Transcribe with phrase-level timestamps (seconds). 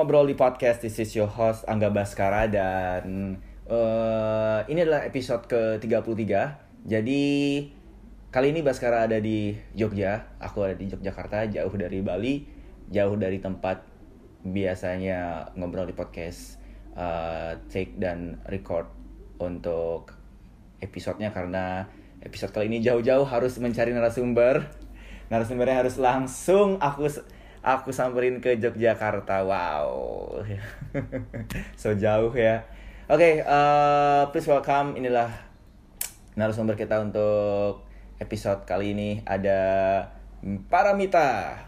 [0.00, 0.80] Ngobrol di Podcast.
[0.80, 3.36] This is your host Angga Baskara dan
[3.68, 6.24] uh, ini adalah episode ke-33.
[6.88, 7.20] Jadi
[8.32, 12.48] kali ini Baskara ada di Jogja, aku ada di Yogyakarta, jauh dari Bali,
[12.88, 13.84] jauh dari tempat
[14.40, 16.56] biasanya ngobrol di podcast
[16.96, 18.88] uh, take dan record
[19.36, 20.16] untuk
[20.80, 21.92] episodenya karena
[22.24, 24.64] episode kali ini jauh-jauh harus mencari narasumber.
[25.28, 27.04] Narasumbernya harus langsung aku
[27.60, 29.44] aku samperin ke Yogyakarta.
[29.44, 29.90] Wow.
[31.80, 32.64] so jauh ya.
[33.10, 35.28] Oke, okay, uh, please welcome inilah
[36.38, 37.82] narasumber kita untuk
[38.22, 39.58] episode kali ini ada
[40.70, 41.58] Paramita.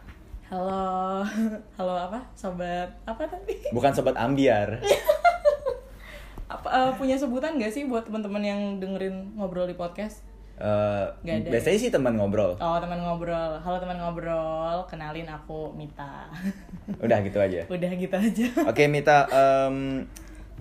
[0.48, 1.24] Halo,
[1.80, 2.20] halo apa?
[2.36, 3.72] Sobat apa tadi?
[3.74, 4.80] Bukan sobat ambiar.
[6.52, 10.31] apa uh, punya sebutan gak sih buat teman-teman yang dengerin ngobrol di podcast?
[10.62, 11.48] Uh, Gak ada.
[11.58, 12.54] Biasanya sih teman ngobrol.
[12.62, 13.58] Oh teman ngobrol.
[13.58, 16.30] Halo teman ngobrol, kenalin aku Mita.
[17.04, 17.66] Udah gitu aja.
[17.66, 18.46] Udah gitu aja.
[18.70, 20.06] Oke okay, Mita, um,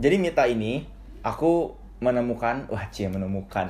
[0.02, 0.89] jadi Mita ini
[1.22, 3.69] aku menemukan, wah cie menemukan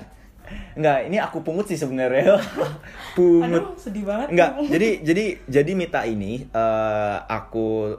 [0.76, 2.40] Enggak, ini aku pungut sih sebenarnya.
[3.18, 3.76] pungut.
[3.76, 4.32] Aduh, sedih banget.
[4.32, 7.92] Enggak, jadi jadi jadi Mita ini uh, aku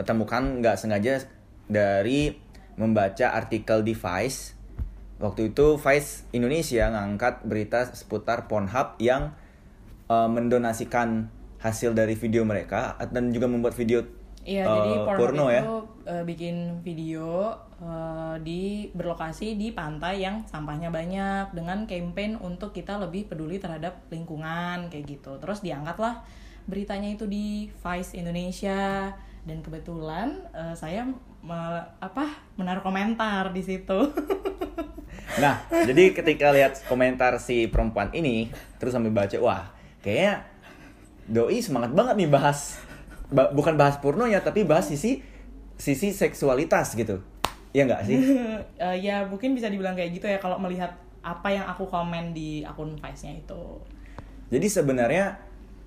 [0.00, 1.28] temukan nggak sengaja
[1.68, 2.32] dari
[2.76, 4.56] membaca artikel di Vice.
[5.22, 9.30] Waktu itu Vice Indonesia ngangkat berita seputar Pornhub yang
[10.10, 11.30] uh, mendonasikan
[11.62, 14.02] hasil dari video mereka dan juga membuat video
[14.42, 15.62] Iya, uh, jadi porno itu ya?
[16.10, 22.98] uh, bikin video uh, di berlokasi di pantai yang sampahnya banyak dengan campaign untuk kita
[22.98, 25.38] lebih peduli terhadap lingkungan kayak gitu.
[25.38, 26.26] Terus diangkatlah
[26.66, 29.14] beritanya itu di Vice Indonesia
[29.46, 31.06] dan kebetulan uh, saya
[31.46, 31.60] me,
[32.02, 32.26] apa
[32.58, 34.10] menaruh komentar di situ.
[35.38, 39.72] nah, jadi ketika lihat komentar si perempuan ini terus sambil baca, wah,
[40.04, 40.44] kayaknya
[41.30, 42.82] doi semangat banget nih bahas
[43.32, 45.24] ba bukan bahas porno ya tapi bahas sisi
[45.80, 47.24] sisi seksualitas gitu.
[47.72, 48.18] Ya nggak sih?
[48.76, 50.92] Uh, ya mungkin bisa dibilang kayak gitu ya kalau melihat
[51.24, 53.62] apa yang aku komen di akun Vice-nya itu.
[54.52, 55.40] Jadi sebenarnya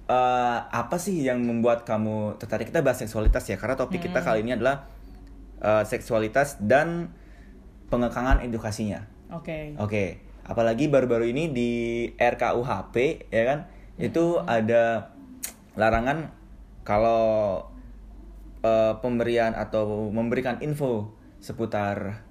[0.10, 2.74] uh, apa sih yang membuat kamu tertarik?
[2.74, 4.08] Kita bahas seksualitas ya karena topik hmm.
[4.10, 4.90] kita kali ini adalah
[5.62, 7.14] uh, seksualitas dan
[7.94, 9.64] pengekangan edukasinya oke okay.
[9.76, 10.08] oke okay.
[10.48, 11.72] apalagi baru-baru ini di
[12.16, 12.96] RKUHP
[13.30, 13.60] ya kan
[14.00, 14.08] hmm.
[14.08, 15.12] itu ada
[15.76, 16.32] larangan
[16.88, 17.66] kalau
[18.64, 21.12] uh, pemberian atau memberikan info
[21.44, 22.24] seputar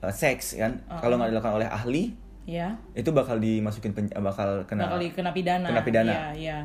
[0.00, 1.00] uh, seks kan uh -uh.
[1.04, 5.68] kalau nggak dilakukan oleh ahli ya itu bakal dimasukin pen, bakal kena bakal kena pidana
[5.68, 6.58] kena pidana ya, ya.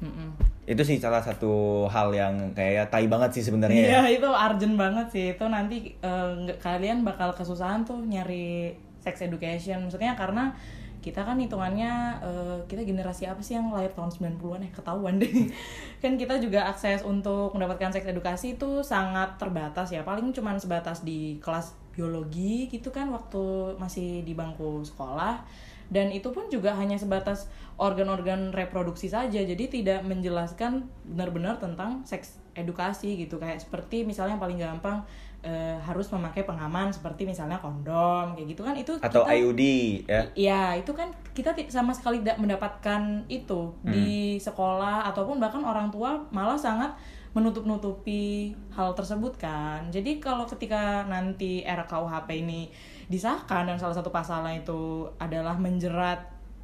[0.00, 0.30] Mm -mm.
[0.68, 4.20] Itu sih salah satu hal yang kayak tai banget sih sebenarnya iya ya.
[4.20, 5.26] itu urgent banget sih.
[5.32, 9.88] Itu nanti uh, kalian bakal kesusahan tuh nyari sex education.
[9.88, 10.52] Maksudnya karena
[11.00, 15.48] kita kan hitungannya uh, kita generasi apa sih yang lahir tahun 90-an eh ketahuan deh.
[16.04, 20.04] Kan kita juga akses untuk mendapatkan seks edukasi itu sangat terbatas ya.
[20.04, 25.42] Paling cuma sebatas di kelas biologi gitu kan waktu masih di bangku sekolah
[25.88, 27.48] dan itu pun juga hanya sebatas
[27.80, 29.40] organ-organ reproduksi saja.
[29.40, 33.40] Jadi tidak menjelaskan benar-benar tentang seks edukasi gitu.
[33.40, 34.98] Kayak seperti misalnya yang paling gampang
[35.46, 38.74] uh, harus memakai pengaman seperti misalnya kondom kayak gitu kan.
[38.76, 39.62] Itu atau kita, IUD
[40.04, 40.22] ya.
[40.36, 43.88] Iya itu kan kita sama sekali tidak mendapatkan itu hmm.
[43.88, 46.92] di sekolah ataupun bahkan orang tua malah sangat
[47.32, 49.88] menutup-nutupi hal tersebut kan.
[49.94, 52.72] Jadi kalau ketika nanti RKUHP ini
[53.08, 56.20] disahkan dan salah satu pasalnya itu adalah menjerat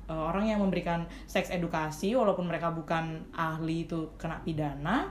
[0.09, 5.09] uh, orang yang memberikan seks edukasi walaupun mereka bukan ahli itu kena pidana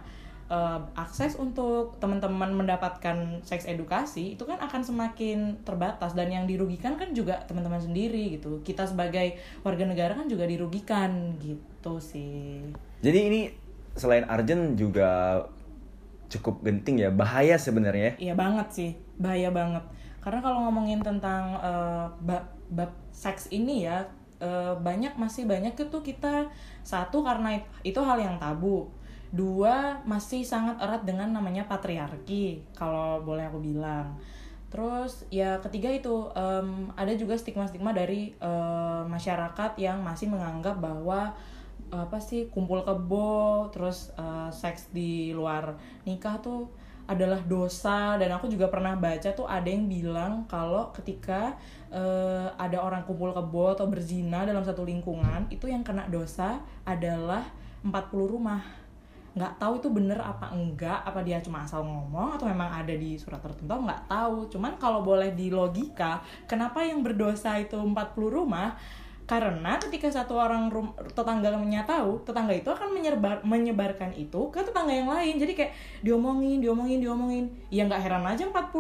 [0.54, 6.96] uh, akses untuk teman-teman mendapatkan seks edukasi itu kan akan semakin terbatas dan yang dirugikan
[6.96, 8.62] kan juga teman-teman sendiri gitu.
[8.62, 12.62] Kita sebagai warga negara kan juga dirugikan gitu sih.
[13.02, 13.42] Jadi ini
[13.98, 15.42] selain Arjen juga
[16.34, 18.92] cukup genting ya bahaya sebenarnya iya banget sih
[19.22, 19.86] bahaya banget
[20.24, 24.08] karena kalau ngomongin tentang uh, bab, bab seks ini ya
[24.40, 26.48] uh, banyak masih banyak itu kita
[26.88, 28.88] satu karena itu hal yang tabu.
[29.34, 34.16] Dua masih sangat erat dengan namanya patriarki kalau boleh aku bilang.
[34.72, 41.36] Terus ya ketiga itu um, ada juga stigma-stigma dari um, masyarakat yang masih menganggap bahwa
[41.94, 45.78] apa sih kumpul kebo terus uh, seks di luar
[46.10, 46.66] nikah tuh
[47.04, 51.60] adalah dosa dan aku juga pernah baca tuh ada yang bilang kalau ketika
[51.92, 57.44] uh, ada orang kumpul kebo atau berzina dalam satu lingkungan itu yang kena dosa adalah
[57.84, 58.64] 40 rumah.
[59.34, 63.20] Nggak tahu itu bener apa enggak apa dia cuma asal ngomong atau memang ada di
[63.20, 64.48] surat tertentu nggak tahu.
[64.48, 67.94] Cuman kalau boleh di logika kenapa yang berdosa itu 40
[68.32, 68.80] rumah
[69.24, 74.92] karena ketika satu orang rum, tetangganya tahu tetangga itu akan menyebar menyebarkan itu ke tetangga
[74.92, 75.40] yang lain.
[75.40, 75.72] Jadi kayak
[76.04, 77.46] diomongin diomongin diomongin.
[77.72, 78.76] Ya nggak heran aja 40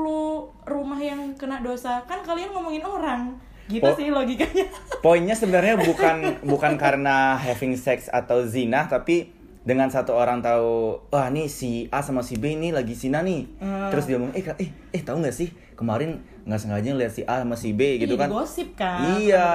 [0.67, 2.03] rumah yang kena dosa.
[2.03, 3.39] Kan kalian ngomongin orang.
[3.71, 4.67] Gitu Po- sih logikanya.
[5.05, 9.31] Poinnya sebenarnya bukan bukan karena having sex atau zina, tapi
[9.63, 13.47] dengan satu orang tahu, wah nih si A sama si B ini lagi zina nih.
[13.63, 13.87] Hmm.
[13.95, 17.39] Terus dia ngomong, eh eh eh tahu nggak sih kemarin nggak sengaja ngeliat si A
[17.39, 18.29] sama si B gitu Jadi kan?
[18.29, 19.47] gosip kan Iya.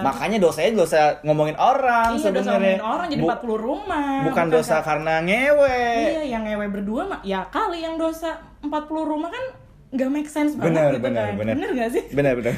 [0.00, 2.80] Makanya dosanya dosa ngomongin orang iya dosa sebenarnya.
[2.80, 5.80] ngomongin orang jadi Bu- 40 rumah bukan dosa kar- karena ngewe.
[6.08, 8.72] iya yang ngewe berdua mah ya kali yang dosa 40
[9.04, 9.44] rumah kan
[9.88, 11.54] nggak make sense banget Benar, gitu benar, kan benar.
[11.54, 12.54] bener gak sih Benar benar.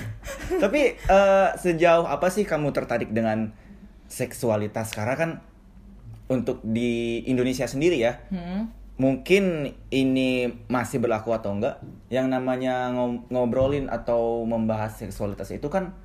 [0.56, 3.50] Tapi eh, sejauh apa sih kamu tertarik dengan
[4.06, 4.90] seksualitas?
[4.90, 5.30] Karena kan
[6.28, 8.70] untuk di Indonesia sendiri ya, Hmm.
[9.00, 10.28] Mungkin ini
[10.68, 11.80] masih berlaku atau enggak.
[12.06, 15.96] Yang namanya ngo- ngobrolin atau membahas seksualitas itu kan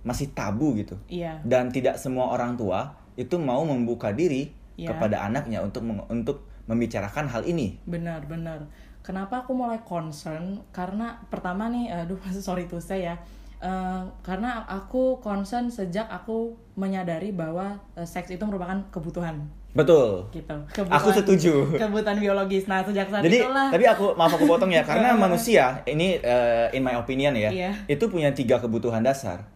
[0.00, 0.96] masih tabu gitu.
[1.06, 4.48] iya Dan tidak semua orang tua itu mau membuka diri
[4.78, 4.94] Iya.
[4.94, 7.74] kepada anaknya untuk untuk membicarakan hal ini.
[7.84, 8.62] benar benar
[9.02, 13.18] kenapa aku mulai concern karena pertama nih aduh sorry to say ya
[13.58, 20.26] Eh, karena aku concern sejak aku menyadari bahwa eh, seks itu merupakan kebutuhan Betul.
[20.28, 20.56] gitu
[20.88, 21.54] Aku setuju.
[21.72, 25.80] kebutuhan biologis nah sejak saat Jadi, itulah tapi aku maaf aku potong ya, karena manusia
[25.84, 27.70] ini eh, in my opinion ya, Iya.
[27.86, 29.46] itu punya tiga kebutuhan dasar.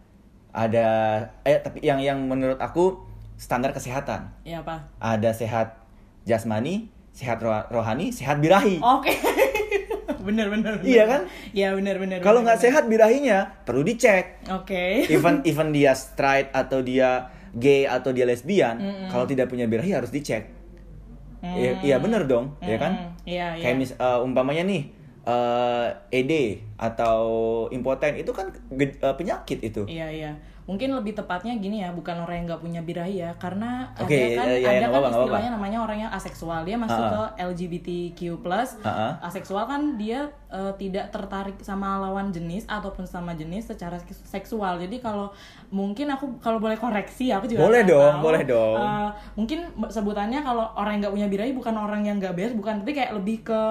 [0.49, 0.87] Ada,
[1.41, 3.03] eh tapi yang yang menurut aku
[3.35, 4.31] standar kesehatan.
[4.41, 5.75] ya apa Ada sehat
[6.23, 8.79] jasmani, sehat roh- rohani, sehat birahi.
[8.79, 9.11] oke
[10.23, 10.87] bener bener bener.
[10.87, 11.21] Iya kan?
[11.51, 14.45] iya bener bener Kalau nggak sehat birahinya, perlu dicek.
[14.47, 19.93] oke Even even dia straight atau dia gay atau dia lesbian, kalau tidak punya birahi
[19.93, 20.49] harus dicek.
[21.43, 22.91] Iya, iya bener dong, ya kan?
[22.95, 24.83] Mm, iya iya Kayak mis, eh, umpamanya nih
[25.27, 25.87] eh,
[26.23, 26.33] ED
[26.79, 27.19] atau
[27.67, 28.47] impoten itu kan
[28.79, 29.83] eh, penyakit itu.
[29.83, 30.31] Iya iya.
[30.63, 34.27] Mungkin lebih tepatnya gini ya, bukan orang yang nggak punya birahi ya, karena Oke, ada
[34.33, 36.63] kan iya, iya, ada nggak kan nggak istilahnya namanya orang yang aseksual.
[36.63, 37.11] Dia masuk Ha-ha.
[37.35, 38.19] ke LGBTQ+.
[38.79, 39.07] Ha-ha.
[39.19, 44.79] Aseksual kan dia eh, tidak tertarik sama lawan jenis ataupun sama jenis secara seks- seksual.
[44.79, 45.35] Jadi kalau
[45.67, 48.23] mungkin aku kalau boleh koreksi, aku juga Boleh dong, tahu.
[48.23, 48.79] boleh dong.
[48.79, 49.59] Eh, mungkin
[49.89, 53.11] sebutannya kalau orang yang nggak punya birahi bukan orang yang nggak bebas, bukan, tapi kayak
[53.11, 53.61] lebih ke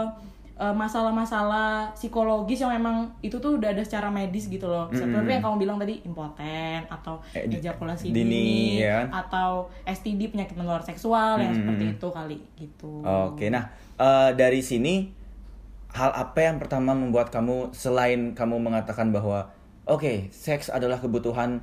[0.71, 4.87] masalah-masalah psikologis yang memang itu tuh udah ada secara medis gitu loh.
[4.95, 9.07] Seperti yang kamu bilang tadi impoten atau Eh, ejakulasi dini, dini, ya kan?
[9.11, 11.59] atau STD penyakit menular seksual yang Mm-mm.
[11.59, 13.03] seperti itu kali gitu.
[13.03, 15.11] Oke, nah eh, dari sini
[15.93, 19.53] hal apa yang pertama membuat kamu selain kamu mengatakan bahwa
[19.85, 21.61] oke seks adalah kebutuhan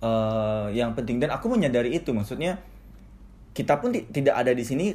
[0.00, 2.56] eh, yang penting dan aku menyadari itu maksudnya
[3.56, 4.92] kita pun ti- tidak ada di sini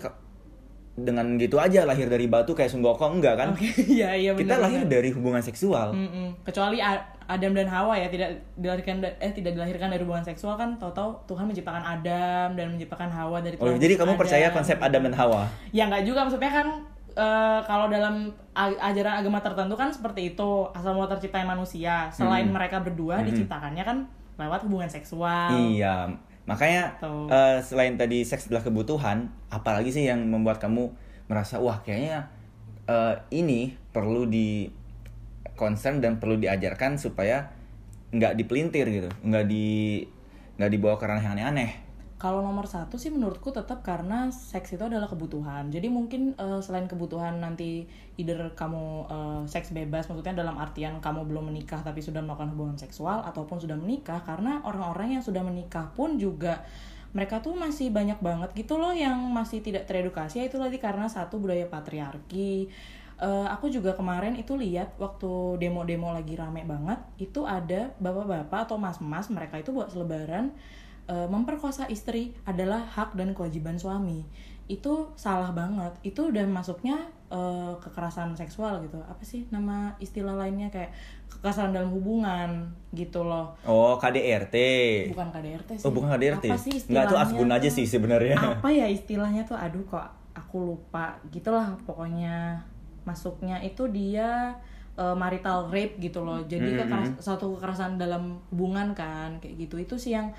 [0.94, 3.48] dengan gitu aja lahir dari batu kayak Sunggokong enggak kan?
[3.52, 4.68] Oke, iya iya kita benar.
[4.68, 5.92] lahir dari hubungan seksual.
[5.92, 6.36] Mm-mm.
[6.42, 10.76] Kecuali A- Adam dan Hawa ya tidak dilahirkan eh tidak dilahirkan dari hubungan seksual kan
[10.76, 14.56] tahu-tahu Tuhan menciptakan Adam dan menciptakan Hawa dari Oh, tulang jadi rusuk kamu percaya Adam.
[14.58, 15.42] konsep Adam dan Hawa?
[15.70, 16.68] Ya nggak juga maksudnya kan
[17.10, 22.52] eh, kalau dalam ajaran agama tertentu kan seperti itu asal mula terciptanya manusia selain Mm-mm.
[22.54, 23.32] mereka berdua Mm-mm.
[23.32, 23.98] diciptakannya kan
[24.36, 25.56] lewat hubungan seksual.
[25.72, 26.12] Iya,
[26.50, 26.98] makanya
[27.30, 30.90] eh, selain tadi seks adalah kebutuhan, apalagi sih yang membuat kamu
[31.30, 32.28] merasa wah kayaknya
[32.90, 34.68] eh, ini perlu di
[35.56, 37.54] concern dan perlu diajarkan supaya
[38.12, 40.02] nggak dipelintir gitu, nggak di
[40.58, 41.72] nggak dibawa ke ranah yang aneh-aneh.
[42.22, 45.74] Kalau nomor satu sih menurutku tetap karena seks itu adalah kebutuhan.
[45.74, 47.90] Jadi mungkin eh, selain kebutuhan nanti
[48.22, 52.78] either kamu eh, seks bebas, maksudnya dalam artian kamu belum menikah tapi sudah melakukan hubungan
[52.78, 56.62] seksual ataupun sudah menikah, karena orang-orang yang sudah menikah pun juga
[57.18, 60.46] mereka tuh masih banyak banget gitu loh yang masih tidak teredukasi.
[60.46, 62.70] Itu tadi karena satu budaya patriarki.
[63.18, 68.78] Eh, aku juga kemarin itu lihat waktu demo-demo lagi rame banget, itu ada bapak-bapak atau
[68.78, 70.54] mas-mas mereka itu buat selebaran
[71.12, 74.24] eh, memperkosa istri adalah hak dan kewajiban suami.
[74.66, 75.92] Itu salah banget.
[76.02, 76.96] Itu udah masuknya
[77.28, 78.96] eh, kekerasan seksual gitu.
[79.02, 80.68] Apa sih nama istilah lainnya?
[80.68, 80.96] Kayak
[81.30, 83.52] kekerasan dalam hubungan gitu loh.
[83.62, 84.56] Oh KDRT.
[85.12, 85.84] bukan KDRT sih.
[85.84, 86.46] Oh bukan KDRT.
[86.48, 88.40] apa sih Nggak tuh asbun aja sih sebenarnya.
[88.40, 89.56] apa ya istilahnya tuh?
[89.56, 91.20] Aduh kok aku lupa.
[91.28, 92.64] Gitulah pokoknya.
[93.02, 94.54] Masuknya itu dia
[94.94, 96.40] eh, marital rape gitu loh.
[96.44, 96.80] Jadi Mm-mm.
[96.86, 99.76] kekeras- suatu kekerasan dalam hubungan kan kayak gitu.
[99.78, 100.30] Itu sih yang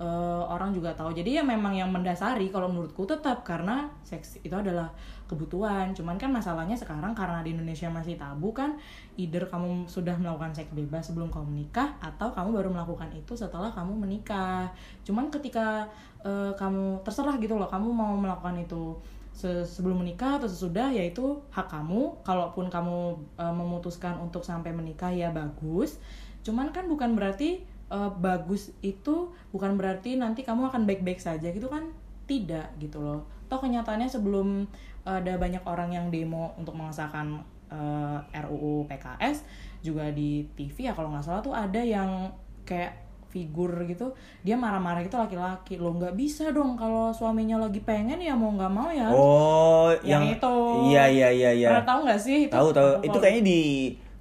[0.00, 1.12] eh, orang juga tahu.
[1.12, 4.88] Jadi ya memang yang mendasari kalau menurutku tetap karena seks itu adalah
[5.28, 5.92] kebutuhan.
[5.92, 8.80] Cuman kan masalahnya sekarang karena di Indonesia masih tabu kan
[9.20, 13.68] either kamu sudah melakukan seks bebas sebelum kamu menikah atau kamu baru melakukan itu setelah
[13.70, 14.72] kamu menikah.
[15.04, 15.84] Cuman ketika
[16.24, 18.96] eh, kamu terserah gitu loh kamu mau melakukan itu
[19.36, 22.24] se- sebelum menikah atau sesudah yaitu hak kamu.
[22.24, 26.00] Kalaupun kamu eh, memutuskan untuk sampai menikah ya bagus.
[26.40, 31.66] Cuman kan bukan berarti eh, bagus itu bukan berarti nanti kamu akan baik-baik saja gitu
[31.66, 31.90] kan
[32.30, 34.70] tidak gitu loh toh kenyataannya sebelum
[35.02, 39.42] ada banyak orang yang demo untuk mengesahkan eh, RUU PKS
[39.80, 42.30] juga di TV ya kalau nggak salah tuh ada yang
[42.68, 44.10] kayak figur gitu
[44.42, 48.72] dia marah-marah gitu laki-laki lo nggak bisa dong kalau suaminya lagi pengen ya mau nggak
[48.74, 50.54] mau ya Oh, Yang yang, itu.
[50.90, 51.68] Iya iya iya iya.
[51.70, 52.90] pernah tahu nggak sih itu Tahu tahu.
[53.06, 53.60] Itu kayaknya di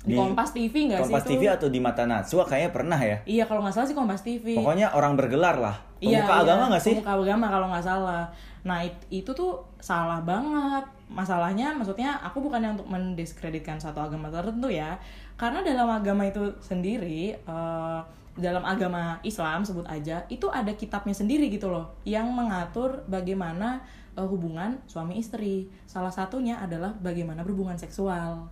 [0.09, 1.29] di Kompas TV nggak sih Kompas itu?
[1.37, 3.17] TV atau di Mata Najwa kayaknya pernah ya.
[3.29, 5.77] iya kalau nggak salah sih Kompas TV Pokoknya orang bergelar lah.
[6.01, 6.93] Iya, Pemuka iya, agama nggak sih?
[6.97, 8.23] Pemuka agama kalau nggak salah.
[8.63, 10.83] Nah it- itu tuh salah banget.
[11.09, 14.93] Masalahnya, maksudnya aku bukannya untuk mendiskreditkan satu agama tertentu ya,
[15.35, 17.99] karena dalam agama itu sendiri, eh,
[18.37, 23.81] dalam agama Islam sebut aja, itu ada kitabnya sendiri gitu loh, yang mengatur bagaimana
[24.13, 25.65] eh, hubungan suami istri.
[25.83, 28.45] Salah satunya adalah bagaimana berhubungan seksual.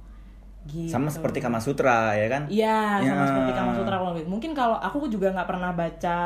[0.67, 0.91] Gitu.
[0.91, 2.43] Sama seperti Kama Sutra ya kan?
[2.47, 3.27] Iya, sama Ya.
[3.31, 4.27] seperti Kama Sutra kalau gitu.
[4.27, 6.17] Mungkin kalau aku juga nggak pernah baca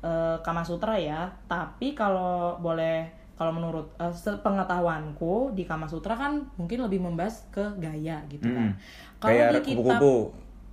[0.00, 6.42] eh, Kama Sutra ya, tapi kalau boleh kalau menurut eh, sepengetahuanku di Kama Sutra kan
[6.56, 8.70] mungkin lebih membahas ke gaya gitu kan.
[8.70, 9.18] Mm-mm.
[9.18, 10.16] Kalau di kitab kupu-kupu.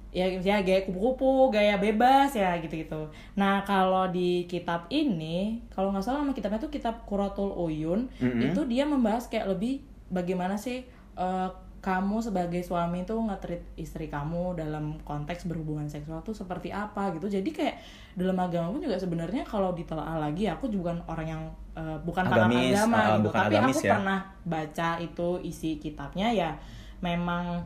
[0.10, 3.06] ya ya gaya kupu-kupu, gaya bebas ya gitu-gitu.
[3.38, 8.42] Nah, kalau di kitab ini, kalau nggak salah nama kitabnya tuh kitab Quratul Uyun, Mm-mm.
[8.50, 10.82] itu dia membahas kayak lebih bagaimana sih
[11.14, 11.50] eh,
[11.80, 17.32] kamu sebagai suami tuh nge-treat istri kamu dalam konteks berhubungan seksual tuh seperti apa gitu.
[17.32, 17.80] Jadi kayak
[18.20, 21.44] dalam agama pun juga sebenarnya kalau ditelaah lagi aku juga bukan orang yang
[21.78, 23.92] eh, bukan Agamis, agama ah, gitu, bukan tapi agamis aku ya.
[23.96, 26.52] pernah baca itu isi kitabnya ya
[27.00, 27.64] memang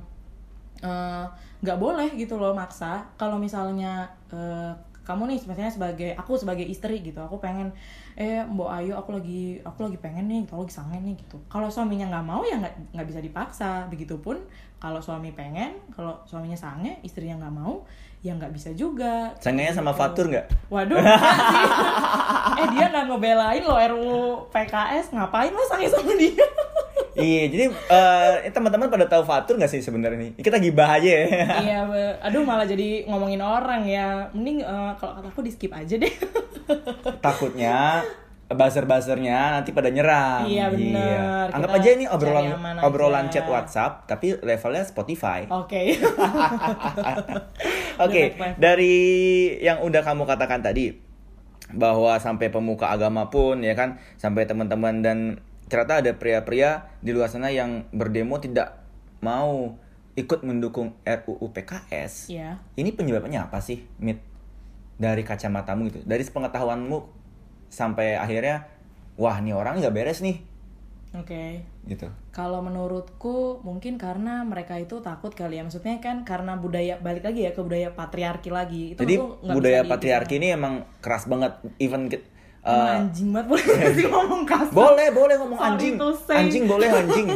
[0.84, 1.25] eh,
[1.63, 7.03] nggak boleh gitu loh maksa kalau misalnya eh, kamu nih misalnya sebagai aku sebagai istri
[7.03, 7.75] gitu aku pengen
[8.15, 11.67] eh mbok ayo aku lagi aku lagi pengen nih aku lagi sangen nih gitu kalau
[11.67, 14.39] suaminya nggak mau ya nggak nggak bisa dipaksa begitupun
[14.79, 17.83] kalau suami pengen kalau suaminya sange istrinya nggak mau
[18.24, 20.00] ya nggak bisa juga Sangenya sama Gitu.
[20.00, 20.48] Fatur nggak?
[20.72, 20.95] Waduh,
[22.63, 26.48] eh dia nggak ngebelain loh RUU PKS, ngapain lo sange sama dia?
[27.13, 30.32] Iya, jadi eh, teman-teman pada tahu Fatur nggak sih sebenarnya nih?
[30.36, 31.25] Kita gibah aja ya.
[31.62, 31.77] iya,
[32.20, 34.25] aduh malah jadi ngomongin orang ya.
[34.34, 36.10] Mending eh, kalau kata aku di skip aja deh.
[37.20, 38.00] Takutnya
[38.50, 40.46] buzzer-buzzernya nanti pada nyerang.
[40.46, 41.46] Iya, bener.
[41.50, 42.46] Anggap Kita aja ini obrolan
[42.82, 43.32] obrolan aja.
[43.32, 45.46] chat WhatsApp tapi levelnya Spotify.
[45.50, 45.93] Oke.
[48.03, 48.55] Oke, Direct live.
[48.58, 48.96] dari
[49.62, 50.98] yang udah kamu katakan tadi
[51.74, 55.17] bahwa sampai pemuka agama pun ya kan sampai teman-teman dan
[55.73, 58.77] ternyata ada pria-pria di luar sana yang berdemo tidak
[59.25, 59.73] mau
[60.13, 62.29] ikut mendukung RUU PKS.
[62.29, 62.61] Iya.
[62.77, 64.21] Ini penyebabnya apa sih, Mit?
[65.01, 67.25] Dari kacamatamu itu, dari sepengetahuanmu
[67.73, 68.69] sampai akhirnya
[69.17, 70.45] wah nih orang nggak beres nih
[71.13, 71.61] Oke.
[71.85, 72.09] gitu.
[72.33, 75.63] Kalau menurutku mungkin karena mereka itu takut kali ya.
[75.65, 78.83] Maksudnya kan karena budaya balik lagi ya ke budaya patriarki lagi.
[78.97, 79.15] Itu Jadi
[79.45, 82.09] budaya patriarki ini emang keras banget even
[82.63, 84.72] uh, anjing banget boleh sih ngomong kasar.
[84.72, 85.93] boleh boleh ngomong Sorry anjing
[86.29, 87.27] anjing boleh anjing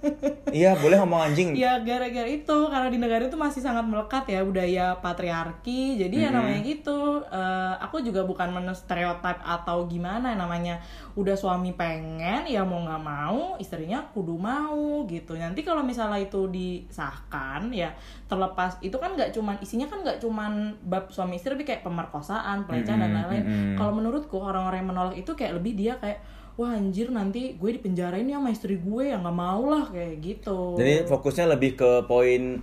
[0.56, 4.40] iya boleh ngomong anjing Ya gara-gara itu karena di negara itu masih sangat melekat ya
[4.40, 5.96] budaya patriarki.
[5.96, 6.36] Jadi ya Mm-hmm.
[6.36, 6.98] namanya gitu.
[7.24, 10.78] Eh, aku juga bukan stereotip atau gimana namanya.
[11.14, 15.34] Udah suami pengen ya mau nggak mau istrinya kudu mau gitu.
[15.34, 17.92] Nanti kalau misalnya itu disahkan ya
[18.26, 20.52] terlepas itu kan nggak cuman isinya kan nggak cuman
[20.82, 23.44] bab suami istri tapi kayak pemerkosaan, pelecehan dan Mm-mm, lain-lain.
[23.44, 23.76] mm-mm.
[23.76, 26.18] Kalau menurutku orang-orang yang menolak itu kayak lebih dia kayak
[26.56, 30.74] wah anjir nanti gue dipenjarain ya sama istri gue ya nggak mau lah kayak gitu.
[30.74, 32.58] jadi fokusnya lebih ke poin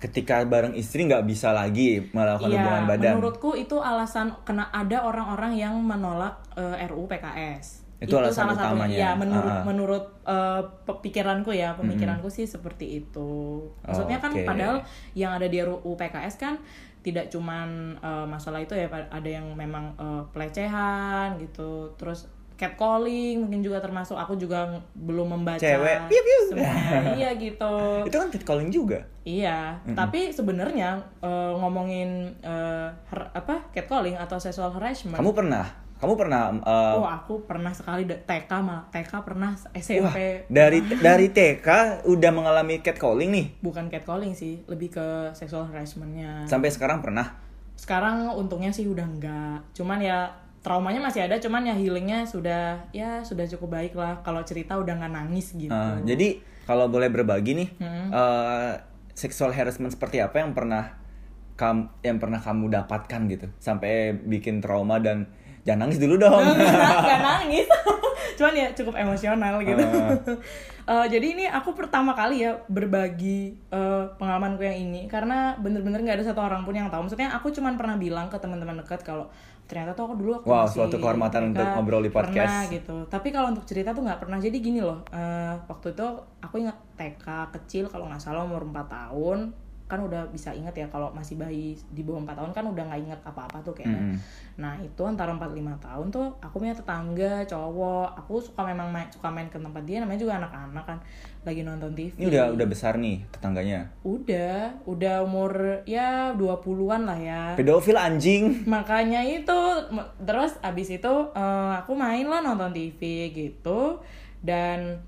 [0.00, 5.04] ketika bareng istri nggak bisa lagi melakukan Iya, hubungan badan menurutku itu alasan kena ada
[5.04, 7.84] orang-orang yang menolak eh, RUU PKS.
[8.00, 8.96] Itu alasan salah utamanya.
[8.96, 9.62] Iya, menurut Ah.
[9.62, 13.60] menurut eh, pikiranku ya, pemikiranku sih seperti itu.
[13.84, 14.48] Maksudnya kan Oke.
[14.48, 14.80] padahal
[15.12, 16.56] yang ada di RUU PKS kan
[17.00, 22.28] tidak cuman eh, masalah itu ya, ada yang memang eh, pelecehan gitu, terus
[22.60, 24.20] catcalling mungkin juga termasuk.
[24.20, 26.40] Aku juga belum membaca Cewek, piu, piu.
[26.52, 27.00] semuanya.
[27.18, 28.04] iya gitu.
[28.04, 29.00] Itu kan catcalling juga?
[29.24, 35.16] Iya, tapi sebenarnya eh, ngomongin eh, har- apa catcalling atau sexual harassment.
[35.16, 35.64] kamu pernah
[36.00, 40.48] kamu pernah uh, Oh, aku pernah sekali TK malah TK pernah wah, SMP.
[40.48, 41.68] dari dari TK
[42.04, 46.44] udah mengalami catcalling nih Bukan catcalling sih, lebih ke sexual harassmentnya.
[46.44, 47.36] sampai sekarang pernah
[47.76, 49.60] Sekarang untungnya sih udah enggak.
[49.72, 50.28] Cuman ya
[50.60, 54.20] traumanya masih ada, cuman ya healingnya sudah ya sudah cukup baik lah.
[54.20, 55.72] Kalau cerita udah nggak nangis gitu.
[55.72, 58.12] Uh, jadi kalau boleh berbagi nih, Hmm.
[58.12, 58.72] uh,
[59.12, 60.96] sexual harassment seperti apa yang pernah
[61.56, 65.28] kam yang pernah kamu dapatkan gitu sampai bikin trauma dan
[65.62, 66.42] jangan nangis dulu dong.
[67.04, 67.66] Nggak nangis.
[68.38, 69.84] Cuman ya cukup emosional gitu.
[69.84, 70.16] Ah.
[70.90, 75.06] Eh, jadi ini aku pertama kali ya berbagi eh, pengalamanku yang ini.
[75.06, 77.04] Karena bener-bener nggak ada satu orang pun yang tahu.
[77.04, 79.28] Maksudnya aku cuman pernah bilang ke teman-teman dekat kalau
[79.70, 82.34] ternyata tuh aku dulu waktu Wow, masih suatu kehormatan untuk ngobrol di podcast.
[82.34, 82.96] pernah gitu.
[83.06, 84.38] Tapi kalau untuk cerita tuh nggak pernah.
[84.42, 86.06] Jadi gini loh eh, waktu itu
[86.40, 89.38] aku ingat TK kecil kalau nggak salah umur 4 tahun
[89.90, 93.00] kan udah bisa inget ya kalau masih bayi di bawah 4 tahun kan udah nggak
[93.02, 94.16] inget apa-apa tuh kayaknya Mm-mm.
[94.56, 99.26] nah itu antara 4-5 tahun tuh aku punya tetangga cowok aku suka memang main, suka
[99.26, 100.98] main ke tempat dia namanya juga anak-anak kan
[101.40, 103.80] lagi nonton TV Ini udah udah besar nih tetangganya.
[104.00, 105.50] udah udah umur
[105.82, 108.62] ya 20-an lah ya Pedofil anjing.
[108.64, 109.58] makanya itu
[110.20, 113.00] terus abis itu eh, aku main lah nonton TV
[113.32, 113.98] gitu
[114.38, 115.02] dan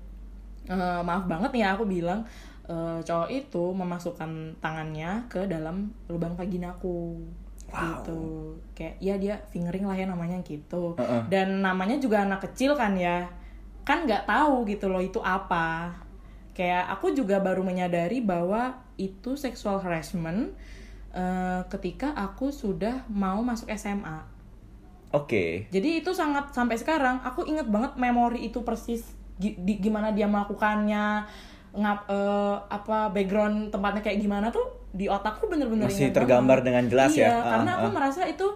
[0.65, 2.25] eh, maaf banget nih ya aku bilang
[2.65, 7.19] eh, cowok itu memasukkan tangannya ke dalam lubang vaginaku.
[7.73, 8.21] Gitu.
[8.77, 10.93] Kayak ya dia fingering lah ya namanya gitu.
[10.95, 11.25] Heeh.
[11.27, 13.25] dan namanya juga anak kecil kan ya.
[13.81, 15.89] Kan nggak tahu gitu loh itu apa.
[16.53, 20.53] Kayak aku juga baru menyadari bahwa itu sexual harassment
[21.13, 24.21] eh, ketika aku sudah mau masuk SMA
[25.13, 25.69] Oke.
[25.69, 30.25] jadi itu sangat sampai sekarang aku inget banget memori itu persis gi- di- gimana dia
[30.25, 31.25] melakukannya
[31.73, 36.65] ngap eh, apa background tempatnya kayak gimana tuh di otakku bener-bener Masih tergambar banget.
[36.69, 37.25] dengan jelas ya?
[37.25, 37.93] iya, Ah, karena aku ah.
[37.97, 38.47] merasa itu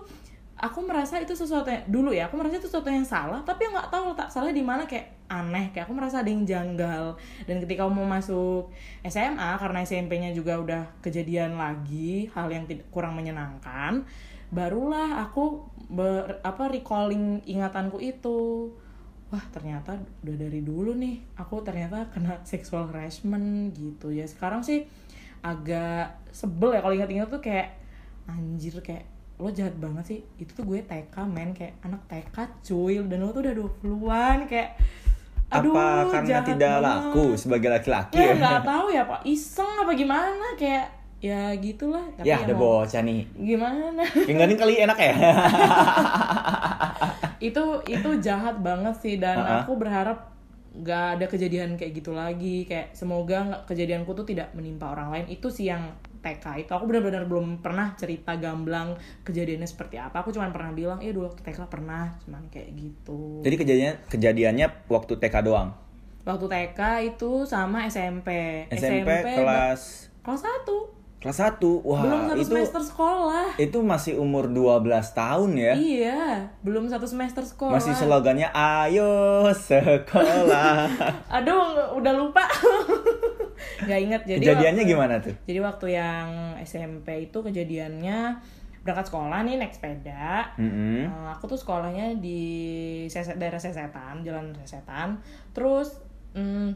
[0.57, 3.93] aku merasa itu sesuatu yang dulu ya aku merasa itu sesuatu yang salah tapi nggak
[3.93, 7.13] tahu letak salah di mana kayak aneh kayak aku merasa ada yang janggal
[7.45, 8.73] dan ketika aku mau masuk
[9.05, 14.01] SMA karena SMP-nya juga udah kejadian lagi hal yang tidak kurang menyenangkan
[14.49, 15.61] barulah aku
[15.93, 18.71] ber, apa recalling ingatanku itu
[19.27, 24.23] wah ternyata udah dari dulu nih aku ternyata kena sexual harassment gitu ya.
[24.23, 24.87] Sekarang sih
[25.43, 27.75] agak sebel ya kalau ingat-ingat tuh kayak
[28.27, 29.03] anjir kayak
[29.37, 30.19] lo jahat banget sih.
[30.39, 31.51] Itu tuh gue TK men.
[31.53, 33.03] Kayak anak TK cuy.
[33.05, 34.69] Dan lo tuh udah 20-an kayak
[35.47, 36.83] aduh Apa karena tidak banget.
[36.83, 38.35] laku sebagai laki-laki ya ya?
[38.35, 40.47] nggak tahu ya pak iseng apa gimana?
[40.59, 43.25] Kayak ya gitulah tapi Ya, ada mau- bocah nih.
[43.35, 45.13] gimana Yang ini kali enak ya?
[47.39, 49.57] itu itu jahat banget sih dan Uh-uh.
[49.61, 50.33] aku berharap
[50.73, 55.47] nggak ada kejadian kayak gitu lagi kayak semoga kejadianku tuh tidak menimpa orang lain itu
[55.47, 60.49] sih yang TK itu aku benar-benar belum pernah cerita gamblang kejadiannya seperti apa aku cuma
[60.49, 65.35] pernah bilang iya dulu waktu TK pernah cuman kayak gitu Jadi kejadiannya kejadiannya waktu TK
[65.41, 65.69] doang.
[66.23, 68.29] waktu TK itu sama SMP
[68.69, 71.57] SMP, kelas kelas satu kelas 1.
[71.81, 75.73] Wah, belum satu itu semester sekolah itu masih umur 12 tahun ya.
[75.73, 76.21] iya
[76.61, 80.85] belum satu semester sekolah Masih slogannya ayo sekolah.
[81.41, 82.45] Aduh, udah lupa.
[83.89, 84.21] Gak inget.
[84.23, 85.33] Jadi Kejadiannya waktu- gimana tuh?
[85.43, 86.27] Jadi waktu yang
[86.61, 88.37] SMP itu kejadiannya
[88.85, 90.53] berangkat sekolah nih naik sepeda.
[90.55, 91.09] Mm-mm.
[91.09, 92.39] Eh, aku tuh sekolahnya di
[93.35, 95.17] daerah Sesetan, jalan Sesetan.
[95.51, 95.97] Terus
[96.31, 96.69] mm,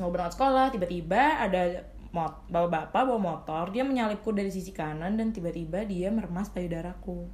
[0.00, 1.86] mau berangkat sekolah, tiba-tiba ada
[2.16, 7.28] mot bawa bapak bawa motor, dia menyalipku dari sisi kanan dan tiba-tiba dia meremas payudaraku.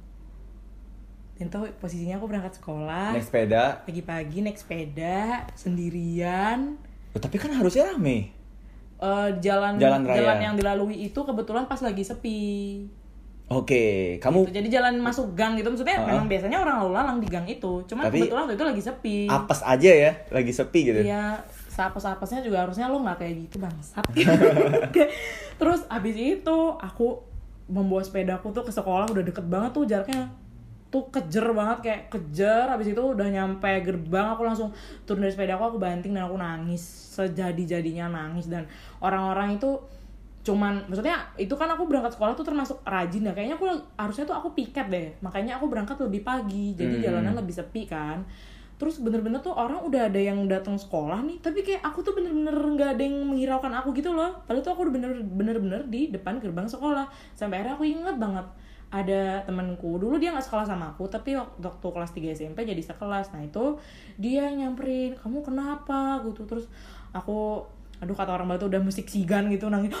[1.33, 3.81] Dan tuh posisinya aku berangkat sekolah Naik sepeda.
[3.81, 6.77] pagi-pagi naik sepeda sendirian
[7.09, 8.29] Oh, tapi kan harusnya rame.
[8.95, 10.39] Eh, jalan Jalan raya.
[10.41, 12.41] yang dilalui itu kebetulan pas lagi sepi
[13.45, 14.55] Oke, kamu Gitu.
[14.55, 16.09] jadi jalan masuk gang gitu maksudnya Uh-uh.
[16.09, 19.17] memang biasanya orang lalu lalang di gang itu cuman Tapi- kebetulan waktu itu lagi sepi
[19.27, 20.99] apes aja ya, lagi sepi gitu.
[21.03, 24.05] Iya, sapes-sapesnya juga harusnya lo nggak kayak gitu bangsat.
[25.59, 27.25] Terus abis itu aku
[27.65, 30.29] membawa sepedaku tuh ke sekolah udah deket banget tuh jaraknya.
[30.93, 32.69] Tuh kejer banget kayak kejer.
[32.69, 34.69] Abis itu udah nyampe gerbang aku langsung
[35.09, 36.85] turun dari sepedaku aku banting dan aku nangis.
[37.17, 38.45] Sejadi-jadinya nangis.
[38.45, 38.69] Dan
[39.01, 39.81] orang-orang itu
[40.43, 43.33] cuman maksudnya itu kan aku berangkat sekolah tuh termasuk rajin ya.
[43.33, 43.65] Kayaknya aku
[43.97, 45.09] harusnya tuh aku piket deh.
[45.25, 46.77] Makanya aku berangkat lebih pagi.
[46.77, 47.03] Jadi Hmm.
[47.09, 48.21] jalanan lebih sepi kan
[48.81, 52.51] terus bener-bener tuh orang udah ada yang datang sekolah nih tapi kayak aku tuh bener-bener
[52.51, 54.43] nggak ada yang menghiraukan aku gitu loh.
[54.43, 57.07] Padahal tuh aku bener- bener-bener di depan gerbang sekolah.
[57.37, 58.45] Sampai akhirnya aku inget banget
[58.93, 62.81] ada temenku dulu dia nggak sekolah sama aku tapi wak- waktu kelas 3 SMP jadi
[62.81, 63.33] sekelas.
[63.33, 63.77] Nah itu
[64.21, 66.21] dia nyamperin kamu kenapa?
[66.25, 66.45] Gitu.
[66.45, 66.65] Terus
[67.15, 67.65] aku
[68.03, 69.95] aduh kata orang Batu udah musik sigan gitu nangis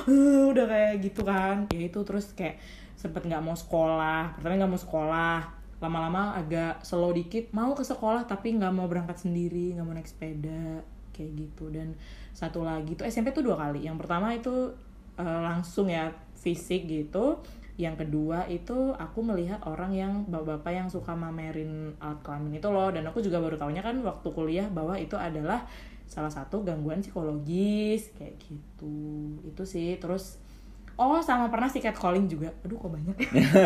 [0.51, 1.71] udah kayak gitu kan.
[1.71, 2.59] Ya itu terus kayak
[2.93, 8.23] sempet nggak mau sekolah pertama nggak mau sekolah lama-lama agak slow dikit mau ke sekolah
[8.23, 10.79] tapi nggak mau berangkat sendiri nggak mau naik sepeda
[11.13, 11.69] kayak gitu.
[11.69, 11.93] Dan
[12.33, 13.85] satu lagi tuh SMP tuh dua kali.
[13.85, 14.73] Yang pertama itu
[15.21, 17.39] eh, langsung ya fisik gitu.
[17.77, 22.89] Yang kedua itu aku melihat orang yang bapak-bapak yang suka mamerin alat kelamin itu loh.
[22.89, 25.65] Dan aku juga baru tahunya kan waktu kuliah bahwa itu adalah
[26.03, 29.37] salah satu gangguan psikologis kayak gitu.
[29.45, 29.97] Itu sih.
[30.01, 30.42] Terus
[30.93, 32.53] Oh, sama pernah sih catcalling juga.
[32.61, 33.17] Aduh, kok banyak.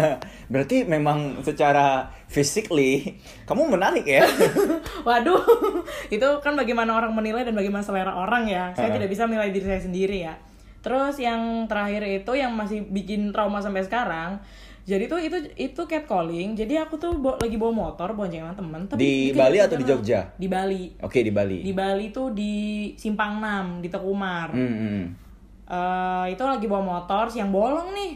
[0.51, 4.23] Berarti memang secara physically kamu menarik ya?
[5.07, 5.43] Waduh,
[6.15, 8.71] itu kan bagaimana orang menilai dan bagaimana selera orang ya.
[8.71, 9.03] Saya Heeh.
[9.03, 10.39] tidak bisa menilai diri saya sendiri ya.
[10.79, 14.39] Terus yang terakhir itu yang masih bikin trauma sampai sekarang.
[14.87, 16.55] Jadi tuh itu itu catcalling.
[16.55, 18.87] Jadi aku tuh bo- lagi bawa motor boncengan temen.
[18.87, 19.83] tapi Di Bali atau di.
[19.83, 20.31] Jogja?
[20.31, 20.95] Di Bali.
[21.03, 21.59] Oke di Bali.
[21.59, 22.53] Di Bali tuh di
[22.95, 24.55] Simpang 6 di Tekumar.
[24.55, 25.26] Hmm, hmm.
[25.67, 28.11] Eh, itu lagi bawa motor siang bolong nih.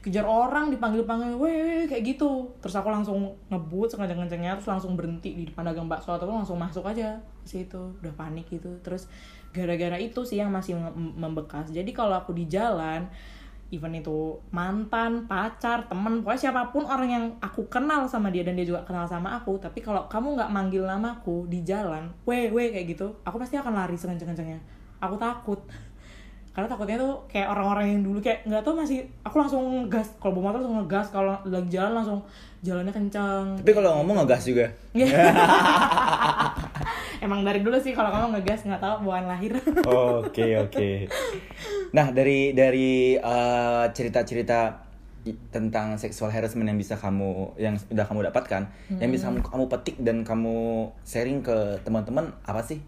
[0.00, 2.52] Dikejar orang dipanggil-panggil weh kayak gitu.
[2.60, 6.84] Terus aku langsung ngebut sekenceng-kencengnya terus langsung berhenti di depan dagang bakso atau langsung masuk
[6.84, 7.96] aja ke situ.
[8.00, 8.80] Udah panik gitu.
[8.84, 9.08] Terus
[9.52, 11.72] gara-gara itu sih yang masih mem- membekas.
[11.72, 13.08] Jadi kalau aku di jalan
[13.70, 18.58] even itu mantan, pacar, temen, pokoknya siapa pun orang yang aku kenal sama dia dan
[18.58, 22.74] dia juga kenal sama aku tapi kalau kamu nggak manggil namaku di jalan, weh weh
[22.74, 24.58] kayak gitu, aku pasti akan lari sekenceng-kencengnya.
[25.00, 25.62] Aku takut
[26.60, 30.36] karena takutnya tuh kayak orang-orang yang dulu kayak nggak tahu masih aku langsung ngegas kalau
[30.36, 32.20] bawa motor langsung ngegas kalau lagi jalan langsung
[32.60, 34.68] jalannya kencang Tapi kalau ngomong ngegas juga.
[37.24, 39.56] emang dari dulu sih kalau kamu ngegas nggak tahu bawaan lahir
[39.88, 41.08] Oke oke.
[41.96, 44.84] Nah dari dari eh, cerita-cerita
[45.48, 48.68] tentang sexual harassment yang bisa kamu yang sudah kamu dapatkan,
[49.00, 52.84] yang bisa kamu, kamu petik dan kamu sharing ke teman-teman apa sih?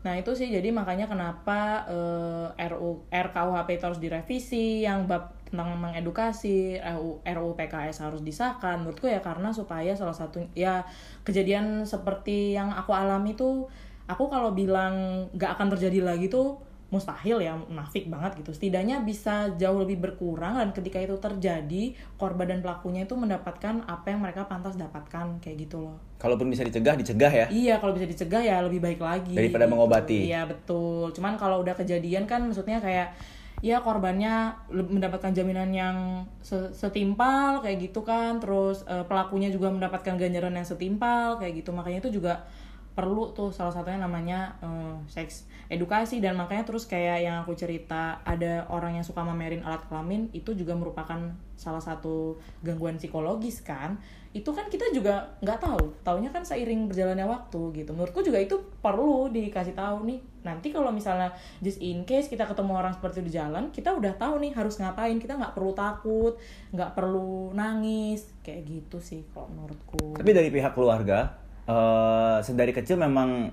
[0.00, 5.76] Nah itu sih jadi makanya kenapa eh, RU RKUHP itu harus direvisi, yang bab tentang
[5.76, 8.80] mengedukasi RU, RUU PKS harus disahkan.
[8.80, 10.86] Menurutku ya karena supaya salah satu ya
[11.26, 13.68] kejadian seperti yang aku alami tuh,
[14.08, 19.46] aku kalau bilang nggak akan terjadi lagi tuh mustahil ya munafik banget gitu setidaknya bisa
[19.54, 24.50] jauh lebih berkurang dan ketika itu terjadi korban dan pelakunya itu mendapatkan apa yang mereka
[24.50, 27.46] pantas dapatkan kayak gitu loh Kalaupun bisa dicegah, dicegah ya.
[27.48, 29.32] Iya, kalau bisa dicegah ya lebih baik lagi.
[29.32, 30.28] Daripada mengobati.
[30.28, 31.08] Iya, betul.
[31.16, 33.16] Cuman kalau udah kejadian kan maksudnya kayak
[33.64, 35.96] ya korbannya mendapatkan jaminan yang
[36.44, 38.36] se- setimpal kayak gitu kan.
[38.36, 41.72] Terus eh, pelakunya juga mendapatkan ganjaran yang setimpal kayak gitu.
[41.72, 42.44] Makanya itu juga
[42.92, 46.18] perlu tuh salah satunya namanya eh, seks edukasi.
[46.18, 50.52] Dan makanya terus kayak yang aku cerita ada orang yang suka mamerin alat kelamin itu
[50.52, 54.00] juga merupakan salah satu gangguan psikologis kan.
[54.30, 55.84] Itu kan kita juga nggak tahu.
[56.06, 57.90] Taunya kan seiring berjalannya waktu gitu.
[57.94, 60.20] Menurutku juga itu perlu dikasih tahu nih.
[60.46, 64.38] Nanti kalau misalnya just in case kita ketemu orang seperti di jalan kita udah tahu
[64.38, 65.18] nih harus ngapain.
[65.18, 66.34] Kita nggak perlu takut
[66.70, 68.30] nggak perlu nangis.
[68.40, 70.14] Kayak gitu sih kalau menurutku.
[70.14, 71.36] Tapi dari pihak keluarga,
[71.68, 73.52] eh sedari kecil memang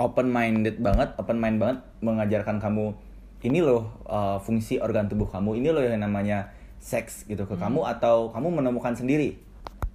[0.00, 2.94] open minded banget, open mind banget mengajarkan kamu
[3.44, 6.48] ini loh eh, fungsi organ tubuh kamu, ini loh yang namanya
[6.80, 9.40] seks gitu ke kamu atau kamu menemukan sendiri.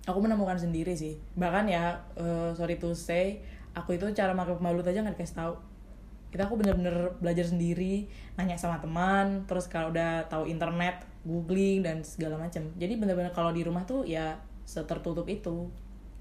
[0.10, 1.22] aku menemukan sendiri sih.
[1.38, 3.46] Bahkan ya eh, sorry to say
[3.78, 5.54] aku itu cara pakai pembalut aja nggak dikasih tahu.
[6.34, 12.02] Itu aku bener-bener belajar sendiri nanya sama teman terus kalau udah tahu internet googling dan
[12.06, 15.70] segala macam jadi bener-bener kalau di rumah tuh ya setertutup itu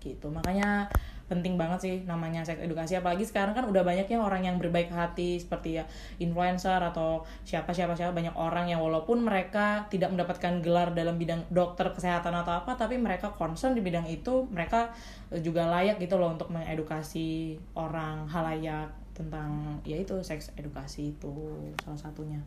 [0.04, 0.26] gitu.
[0.28, 0.92] Makanya
[1.28, 2.96] penting banget sih namanya seks edukasi.
[2.96, 5.84] Apalagi sekarang kan udah banyak ya orang yang berbaik hati seperti ya
[6.18, 11.44] influencer atau siapa siapa siapa banyak orang yang walaupun mereka tidak mendapatkan gelar dalam bidang
[11.52, 14.90] dokter kesehatan atau apa tapi mereka concern di bidang itu mereka
[15.30, 18.88] eh, juga layak gitu loh untuk mengedukasi orang halayak
[19.18, 21.34] tentang ya itu seks edukasi itu
[21.82, 22.38] salah satunya.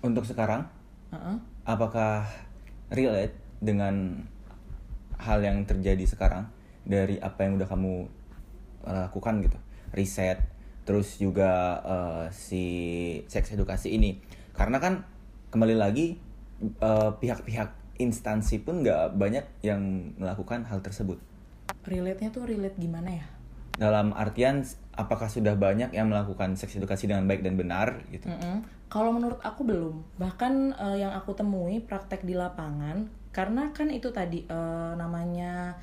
[0.00, 0.62] Untuk sekarang,
[1.10, 1.36] Heeh.
[1.66, 2.24] apakah
[2.88, 4.24] relate dengan
[5.18, 6.46] hal yang terjadi sekarang?
[6.86, 8.19] Dari apa yang udah kamu
[8.84, 9.58] lakukan gitu,
[9.92, 10.40] riset,
[10.88, 12.64] terus juga uh, si
[13.28, 14.20] seks edukasi ini,
[14.56, 15.04] karena kan
[15.52, 16.16] kembali lagi
[16.80, 21.20] uh, pihak-pihak instansi pun nggak banyak yang melakukan hal tersebut.
[21.84, 23.26] relate-nya tuh relate gimana ya
[23.80, 24.60] Dalam artian,
[24.92, 28.28] apakah sudah banyak yang melakukan seks edukasi dengan baik dan benar gitu?
[28.28, 28.60] Mm-mm.
[28.92, 30.04] Kalau menurut aku belum.
[30.20, 35.80] Bahkan eh, yang aku temui praktek di lapangan, karena kan itu tadi eh, namanya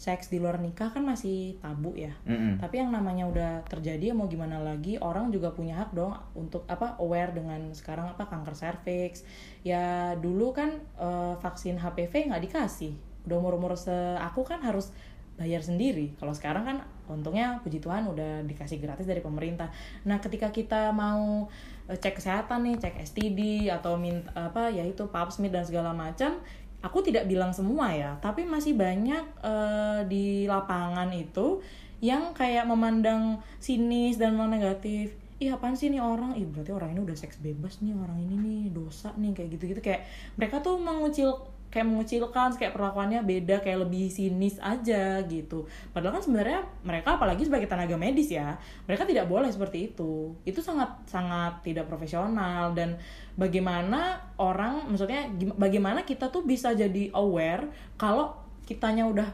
[0.00, 2.16] seks di luar nikah kan masih tabu ya.
[2.24, 2.56] Mm-mm.
[2.56, 6.64] Tapi yang namanya udah terjadi ya mau gimana lagi orang juga punya hak dong untuk
[6.72, 9.28] apa aware dengan sekarang apa kanker serviks.
[9.60, 12.96] Ya dulu kan eh, vaksin HPV nggak dikasih.
[13.28, 14.88] Udah umur-umur se aku kan harus
[15.36, 16.16] bayar sendiri.
[16.16, 19.68] Kalau sekarang kan untungnya puji Tuhan udah dikasih gratis dari pemerintah.
[20.08, 21.44] Nah, ketika kita mau
[21.92, 25.92] eh, cek kesehatan nih, cek STD atau minta apa ya itu pap smear dan segala
[25.92, 26.40] macam,
[26.80, 31.60] aku tidak bilang semua ya, tapi masih banyak eh, di lapangan itu
[32.00, 35.12] yang kayak memandang sinis dan negatif.
[35.40, 36.36] Ih apaan sih nih orang?
[36.36, 39.80] Ih berarti orang ini udah seks bebas nih orang ini nih dosa nih kayak gitu-gitu
[39.80, 40.04] kayak
[40.36, 41.36] mereka tuh mengucil
[41.70, 45.70] kayak mengucilkan kayak perlakuannya beda kayak lebih sinis aja gitu.
[45.94, 48.58] Padahal kan sebenarnya mereka apalagi sebagai tenaga medis ya
[48.90, 50.34] mereka tidak boleh seperti itu.
[50.42, 52.98] Itu sangat sangat tidak profesional dan
[53.38, 58.34] bagaimana orang maksudnya bagaimana kita tuh bisa jadi aware kalau
[58.66, 59.30] kitanya udah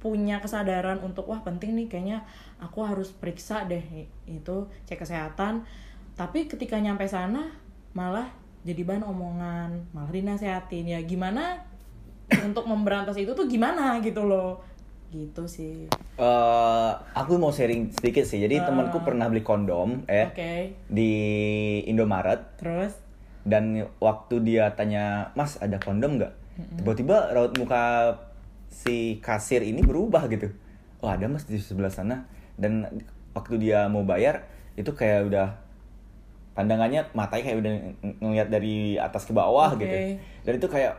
[0.00, 2.28] punya kesadaran untuk wah penting nih kayaknya
[2.60, 4.56] aku harus periksa deh itu
[4.88, 5.68] cek kesehatan.
[6.16, 7.52] Tapi ketika nyampe sana
[7.92, 8.32] malah
[8.64, 11.73] jadi bahan omongan malah dinasehatin ya gimana
[12.30, 14.60] untuk memberantas itu tuh gimana gitu loh
[15.08, 18.38] gitu sih Eh, aku mau sharing sedikit sih.
[18.38, 18.66] Jadi Ah.
[18.66, 20.54] temanku pernah beli kondom eh oke
[20.86, 21.10] di
[21.84, 22.94] Indomaret terus
[23.42, 26.32] dan waktu dia tanya, "Mas, ada kondom nggak?"
[26.78, 28.14] Tiba-tiba raut muka
[28.70, 30.54] si kasir ini berubah gitu.
[30.98, 32.24] Oh, ada Mas di sebelah sana.
[32.54, 32.86] Dan
[33.34, 35.50] waktu dia mau bayar, itu kayak udah
[36.54, 39.82] pandangannya matanya kayak udah ng- ngeliat dari atas ke bawah Oke.
[39.82, 39.96] gitu.
[40.46, 40.94] Dan itu kayak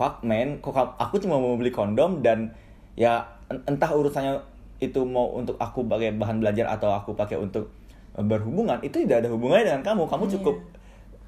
[0.00, 2.56] fuck man, kok aku cuma mau beli kondom dan
[2.96, 3.20] ya
[3.52, 4.40] en- entah urusannya
[4.80, 7.68] itu mau untuk aku pakai bahan belajar atau aku pakai untuk
[8.16, 10.08] eh, berhubungan, itu tidak ada hubungannya dengan kamu.
[10.08, 10.32] Kamu Iya.
[10.40, 10.56] cukup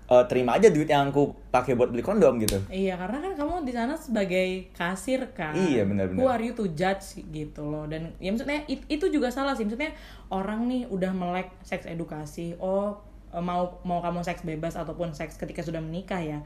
[0.08, 2.56] eh, terima aja duit yang aku pakai buat beli kondom gitu.
[2.66, 5.52] Iya karena kan kamu di sana sebagai kasir kan.
[5.52, 6.16] Iya, benar-benar.
[6.16, 7.84] Who are you to judge gitu loh.
[7.84, 9.68] Dan ya maksudnya it- itu juga salah sih.
[9.68, 9.92] Maksudnya
[10.28, 12.56] orang nih udah melek seks edukasi.
[12.56, 12.96] Oh
[13.28, 16.40] eh, mau mau kamu seks bebas ataupun seks ketika sudah menikah ya.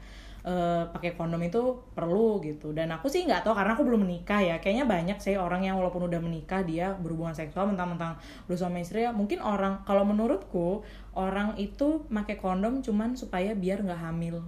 [0.47, 2.71] Eh, pakai kondom itu perlu gitu.
[2.71, 4.55] Dan aku sih nggak tahu karena aku belum menikah ya.
[4.63, 8.15] Kayaknya banyak sih orang yang walaupun udah menikah dia berhubungan seksual mentang-mentang
[8.47, 9.11] udah suami istri ya.
[9.11, 10.87] Mungkin orang kalau menurutku
[11.19, 14.39] orang itu pakai kondom cuman supaya biar nggak hamil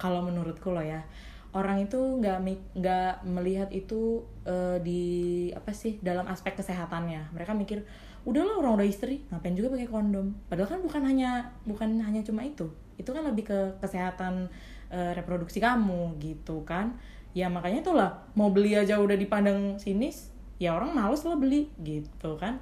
[0.00, 1.04] kalau menurutku loh ya
[1.50, 2.38] orang itu nggak
[2.78, 5.02] nggak melihat itu eh, di
[5.50, 7.82] apa sih dalam aspek kesehatannya mereka mikir
[8.22, 12.46] udahlah orang udah istri ngapain juga pakai kondom padahal kan bukan hanya bukan hanya cuma
[12.46, 12.68] itu
[13.00, 14.52] itu kan lebih ke kesehatan
[14.90, 16.98] eh, reproduksi kamu gitu kan.
[17.30, 22.36] Ya makanya itulah mau beli aja udah dipandang sinis ya orang males lah beli gitu
[22.36, 22.60] kan.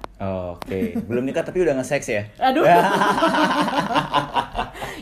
[0.55, 2.23] Oke, belum nikah tapi udah nge-sex ya?
[2.47, 2.63] aduh.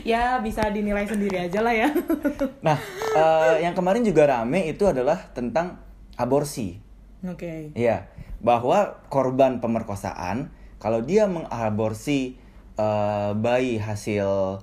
[0.08, 1.92] Ya bisa dinilai sendiri aja lah ya.
[2.66, 2.80] Nah,
[3.12, 5.84] eh, yang kemarin juga rame itu adalah tentang
[6.16, 6.80] aborsi.
[7.20, 7.76] oke.
[7.76, 8.08] Iya,
[8.40, 10.48] bahwa korban pemerkosaan
[10.80, 12.40] kalau dia mengaborsi
[12.80, 14.58] eh, bayi hasil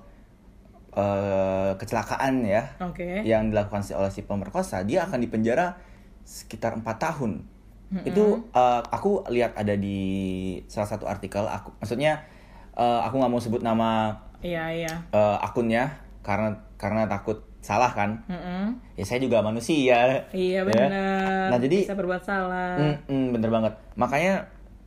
[0.96, 5.76] eh, kecelakaan ya oke yang dilakukan oleh si pemerkosa, dia akan dipenjara
[6.26, 7.46] sekitar empat tahun.
[8.02, 10.00] Itu eh, aku lihat ada di
[10.66, 11.46] salah satu artikel.
[11.46, 12.26] Aku maksudnya
[12.74, 18.22] eh, aku nggak mau sebut nama iya iya eh, akunnya karena karena takut salah kan.
[18.30, 18.78] Mm-mm.
[18.94, 20.30] Ya saya juga manusia.
[20.30, 20.70] Iya ya.
[20.70, 21.50] benar.
[21.50, 22.78] Nah jadi bisa berbuat salah.
[22.78, 23.74] Mm, mm, bener banget.
[23.98, 24.34] Makanya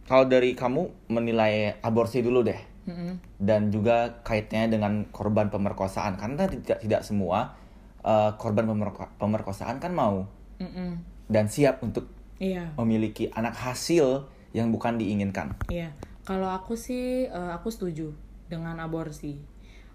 [0.06, 2.56] kalau dari kamu menilai aborsi dulu deh,
[2.88, 3.20] Mm-mm.
[3.36, 7.52] dan juga kaitnya dengan korban pemerkosaan, karena tidak tidak semua
[8.00, 10.24] eh, korban pemerko- pemerkosaan kan mau
[10.56, 10.96] Mm-mm.
[11.28, 12.70] dan siap untuk Iya.
[12.78, 14.24] memiliki anak hasil
[14.54, 15.58] yang bukan diinginkan.
[15.68, 15.90] Iya.
[16.22, 18.14] Kalau aku sih eh, aku setuju
[18.46, 19.36] dengan aborsi.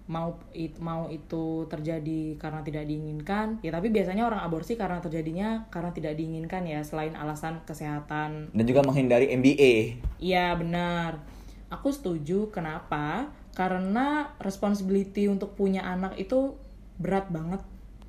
[0.04, 5.64] Mau it, mau itu terjadi karena tidak diinginkan, ya tapi biasanya orang aborsi karena terjadinya
[5.72, 9.96] karena tidak diinginkan ya selain alasan kesehatan Dan juga menghindari MBA.
[10.20, 11.24] Iya benar.
[11.74, 12.54] Aku setuju.
[12.54, 13.34] Kenapa?
[13.54, 16.54] Karena responsibility untuk punya anak itu
[16.98, 17.62] berat banget,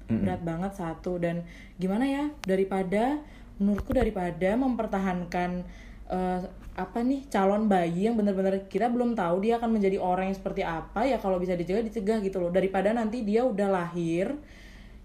[0.05, 1.17] berat banget satu.
[1.17, 1.45] Dan
[1.81, 2.23] gimana ya?
[2.45, 3.21] Daripada
[3.57, 5.63] menurutku daripada mempertahankan
[6.11, 6.41] eh,
[6.75, 10.59] apa nih calon bayi yang benar-benar kita belum tahu dia akan menjadi orang yang seperti
[10.59, 14.35] apa ya kalau bisa dicegah dicegah gitu loh daripada nanti dia udah lahir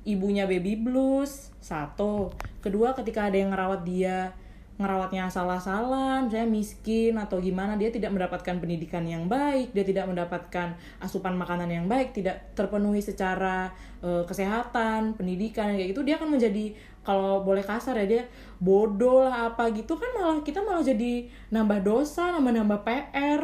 [0.02, 4.34] ibunya baby blues satu kedua ketika ada yang ngerawat dia
[4.80, 10.72] ngerawatnya salah-salah misalnya miskin atau gimana dia tidak mendapatkan pendidikan yang baik dia tidak mendapatkan
[11.04, 13.68] asupan makanan yang baik tidak terpenuhi secara
[14.00, 16.72] eh, kesehatan pendidikan kayak gitu dia akan menjadi
[17.04, 18.22] kalau boleh kasar ya dia
[18.56, 23.42] bodoh lah apa gitu kan malah kita malah jadi nambah dosa nambah nambah PR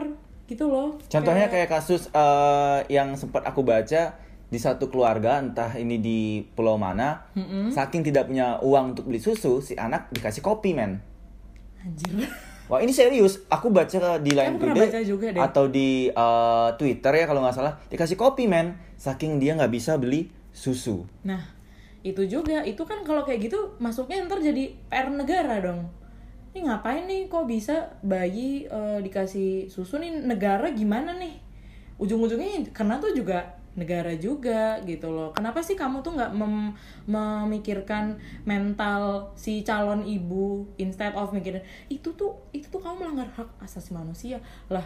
[0.49, 5.99] gitu loh Contohnya kayak kasus eh, yang sempat aku baca di satu keluarga, entah ini
[5.99, 7.27] di pulau mana,
[7.75, 11.03] saking tidak punya uang untuk beli susu, si anak dikasih kopi men.
[11.87, 12.27] Anjir
[12.66, 15.38] Wah ini serius, aku baca di Line Aku pernah Today baca juga deh.
[15.38, 19.94] atau di eh, Twitter ya kalau nggak salah dikasih kopi men, saking dia nggak bisa
[19.94, 21.07] beli susu.
[21.22, 21.46] Nah,
[22.03, 25.87] itu juga, itu kan kalau kayak gitu masuknya ntar jadi PR negara dong.
[26.59, 31.38] Ini ngapain nih kok bisa bayi eh, dikasih susu nih negara gimana nih?
[32.03, 35.37] Ujung-ujungnya karena tuh juga negara juga gitu loh.
[35.37, 36.73] Kenapa sih kamu tuh nggak mem-
[37.05, 43.49] memikirkan mental si calon ibu instead of mikirin itu tuh itu tuh kamu melanggar hak
[43.61, 44.85] asasi manusia lah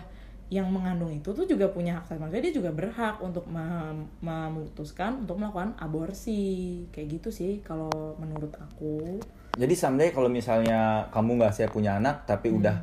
[0.50, 5.22] yang mengandung itu tuh juga punya hak asasi manusia dia juga berhak untuk mem- memutuskan
[5.22, 6.42] untuk melakukan aborsi
[6.90, 9.22] kayak gitu sih kalau menurut aku
[9.54, 12.58] Jadi someday kalau misalnya kamu nggak siap punya anak tapi Hmm.
[12.58, 12.76] udah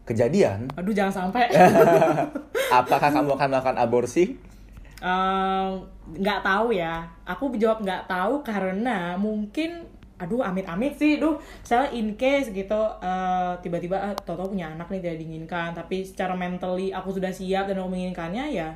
[0.00, 1.46] kejadian, aduh jangan sampai
[2.82, 4.34] apakah kamu akan melakukan aborsi?
[6.14, 7.04] Nggak tahu ya.
[7.24, 9.88] Aku jawab nggak tahu karena mungkin
[10.20, 11.16] aduh amit-amit sih.
[11.16, 15.72] Duh misalnya in case gitu eh, tiba-tiba ah, tau-tau punya anak nih tidak diinginkan.
[15.72, 18.70] Tapi secara mentally aku sudah siap dan aku menginginkannya ya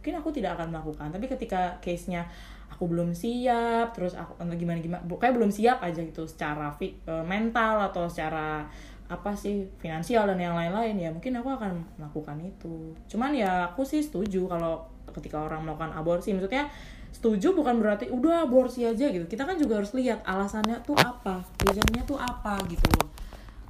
[0.00, 1.08] mungkin aku tidak akan melakukan.
[1.12, 2.28] Tapi ketika case-nya
[2.72, 7.88] aku belum siap terus aku gimana gimana kayak belum siap aja gitu secara eh, mental
[7.92, 8.68] atau secara
[9.10, 12.94] apa sih finansial dan yang lain-lain ya mungkin aku akan melakukan itu.
[13.10, 16.32] Cuman ya aku sih setuju kalau ketika orang melakukan aborsi.
[16.32, 16.70] Maksudnya
[17.10, 19.26] setuju bukan berarti udah aborsi aja gitu.
[19.26, 23.10] Kita kan juga harus lihat alasannya tuh apa reasonnya tuh apa gitu loh.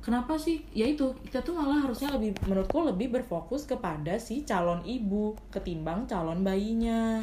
[0.01, 0.65] Kenapa sih?
[0.73, 6.09] Ya itu kita tuh malah harusnya lebih menurutku lebih berfokus kepada si calon ibu ketimbang
[6.09, 7.21] calon bayinya.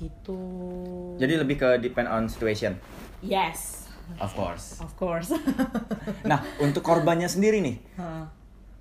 [0.00, 0.40] Gitu.
[1.20, 2.80] Jadi lebih ke depend on situation,
[3.20, 3.84] yes.
[4.18, 4.80] Of course.
[4.82, 5.30] of course.
[6.30, 8.24] Nah, untuk korbannya sendiri nih, Heeh.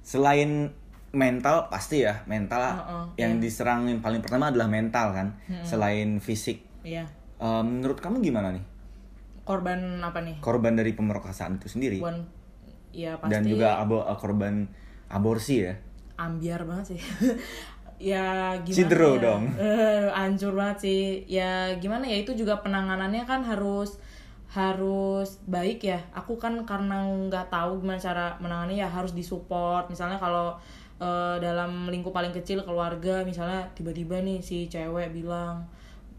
[0.01, 0.73] selain
[1.09, 3.41] mental pasti ya mental Heeh, yang iya.
[3.41, 5.27] diserang yang paling pertama adalah mental kan,
[5.65, 6.61] selain fisik.
[6.85, 7.09] Iya.
[7.39, 8.63] Eh, menurut kamu gimana nih
[9.47, 11.97] korban apa nih korban dari pemerkosaan itu sendiri
[12.91, 14.67] ya pasti dan juga abo eh, korban
[15.09, 15.73] aborsi ya?
[16.19, 17.01] ambiar banget sih
[18.11, 19.21] ya gimana Cidro ya?
[19.23, 19.43] dong.
[20.11, 24.03] Hancur banget sih ya gimana ya itu juga penanganannya kan harus
[24.51, 30.19] harus baik ya aku kan karena nggak tahu gimana cara menangani ya harus disupport misalnya
[30.19, 30.59] kalau
[30.99, 35.63] eh, dalam lingkup paling kecil keluarga misalnya tiba-tiba nih si cewek bilang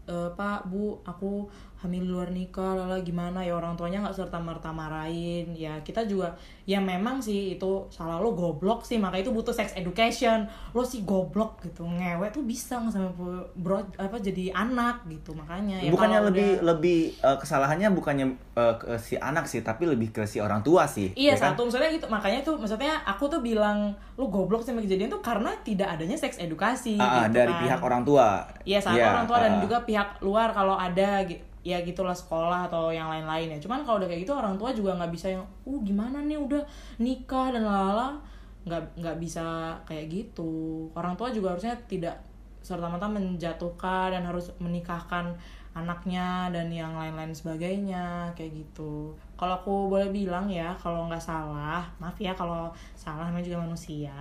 [0.09, 1.45] "Eh, pak bu aku
[1.81, 3.41] hamil luar nikah lala gimana?
[3.41, 5.49] Ya orang tuanya nggak serta merta marahin.
[5.51, 8.95] Ya kita juga ya memang sih itu salah lo goblok sih.
[8.95, 10.45] Maka itu butuh sex education.
[10.71, 11.83] Lo sih goblok gitu.
[11.83, 15.33] Ngewe tuh bisa nggak sampai pu- bro apa jadi anak gitu.
[15.33, 19.83] Makanya ya bukannya lebih udah- lebih eh, kesalahannya bukannya eh, ke si anak sih tapi
[19.83, 21.43] lebih ke si orang tua sih Iya ya kan?
[21.53, 21.65] satu.
[21.65, 25.89] Maksudnya gitu makanya tuh maksudnya aku tuh bilang lu goblok sama kejadian tuh karena tidak
[25.89, 27.61] adanya seks edukasi ah, gitu dari kan.
[27.63, 28.45] pihak orang tua.
[28.61, 29.59] Iya satu Iya, orang tua dan ah.
[29.59, 33.59] juga pihak luar kalau ada gi- ya gitulah sekolah atau yang lain-lain ya.
[33.61, 36.63] Cuman kalau udah kayak gitu orang tua juga nggak bisa yang, uh gimana nih udah
[36.97, 38.17] nikah dan lala
[38.65, 40.85] nggak nggak bisa kayak gitu.
[40.93, 42.17] Orang tua juga harusnya tidak
[42.61, 45.33] serta merta menjatuhkan dan harus menikahkan
[45.71, 49.15] anaknya dan yang lain-lain sebagainya kayak gitu.
[49.39, 54.13] Kalau aku boleh bilang ya kalau nggak salah, maaf ya kalau salah namanya juga manusia.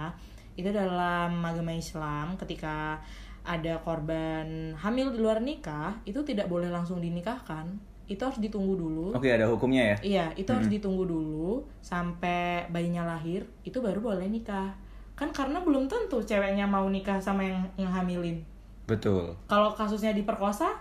[0.55, 2.97] Itu dalam agama Islam ketika
[3.45, 7.67] ada korban hamil di luar nikah itu tidak boleh langsung dinikahkan.
[8.11, 9.07] Itu harus ditunggu dulu.
[9.15, 9.97] Oke ada hukumnya ya?
[10.03, 14.75] Iya itu harus ditunggu dulu sampai bayinya lahir itu baru boleh nikah.
[15.15, 18.43] Kan karena belum tentu ceweknya mau nikah sama yang ngehamilin
[18.91, 19.31] betul.
[19.47, 20.75] Kalau kasusnya diperkosa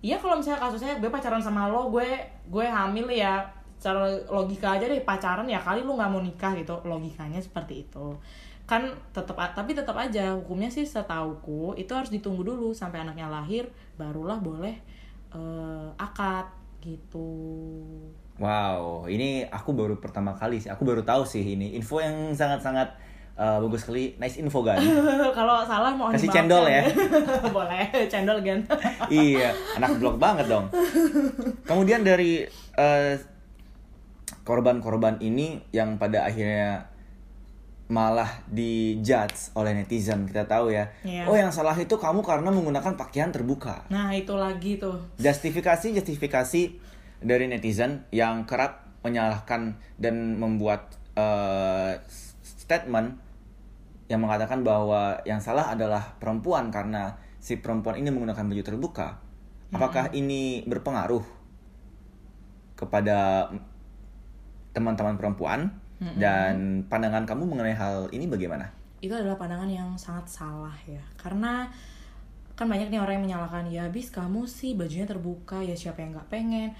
[0.00, 2.06] iya kalau misalnya kasusnya gue pacaran sama lo gue
[2.48, 3.44] gue hamil ya
[3.76, 6.72] secara logika aja deh pacaran ya kali lu nggak mau nikah gitu.
[6.88, 8.16] Logikanya seperti itu
[8.66, 8.82] kan
[9.14, 14.42] tetap tapi tetap aja hukumnya sih setauku itu harus ditunggu dulu sampai anaknya lahir barulah
[14.42, 14.74] boleh
[15.30, 16.50] eh, akad
[16.82, 17.30] gitu.
[18.42, 22.58] Wow ini aku baru pertama kali sih aku baru tahu sih ini info yang sangat
[22.66, 22.88] sangat
[23.38, 24.18] eh, bagus sekali.
[24.18, 24.82] Nice info kan
[25.38, 26.82] kalau salah mau Kasih cendol ya.
[27.54, 28.66] boleh cendol kan
[29.14, 30.66] iya anak blok banget dong.
[31.62, 32.42] Kemudian dari
[32.74, 33.14] eh,
[34.42, 36.95] korban-korban ini yang pada akhirnya
[37.86, 40.90] malah dijudge oleh netizen kita tahu ya.
[41.06, 41.30] Iya.
[41.30, 43.86] oh yang salah itu kamu karena menggunakan pakaian terbuka.
[43.90, 44.98] Nah itu lagi tuh.
[45.22, 46.62] Justifikasi justifikasi
[47.22, 52.02] dari netizen yang kerap menyalahkan dan membuat eh,
[52.42, 53.22] statement
[54.10, 59.08] yang mengatakan bahwa yang salah adalah perempuan karena si perempuan ini menggunakan baju terbuka.
[59.70, 61.22] Apakah ini berpengaruh
[62.78, 63.50] kepada
[64.74, 65.85] teman-teman perempuan
[66.20, 68.68] dan pandangan kamu mengenai hal ini bagaimana?
[69.06, 71.00] itu adalah pandangan yang sangat salah ya.
[71.20, 71.68] Karena
[72.56, 76.16] kan banyak nih orang yang menyalahkan ya habis kamu sih bajunya terbuka ya siapa yang
[76.16, 76.70] nggak pengen?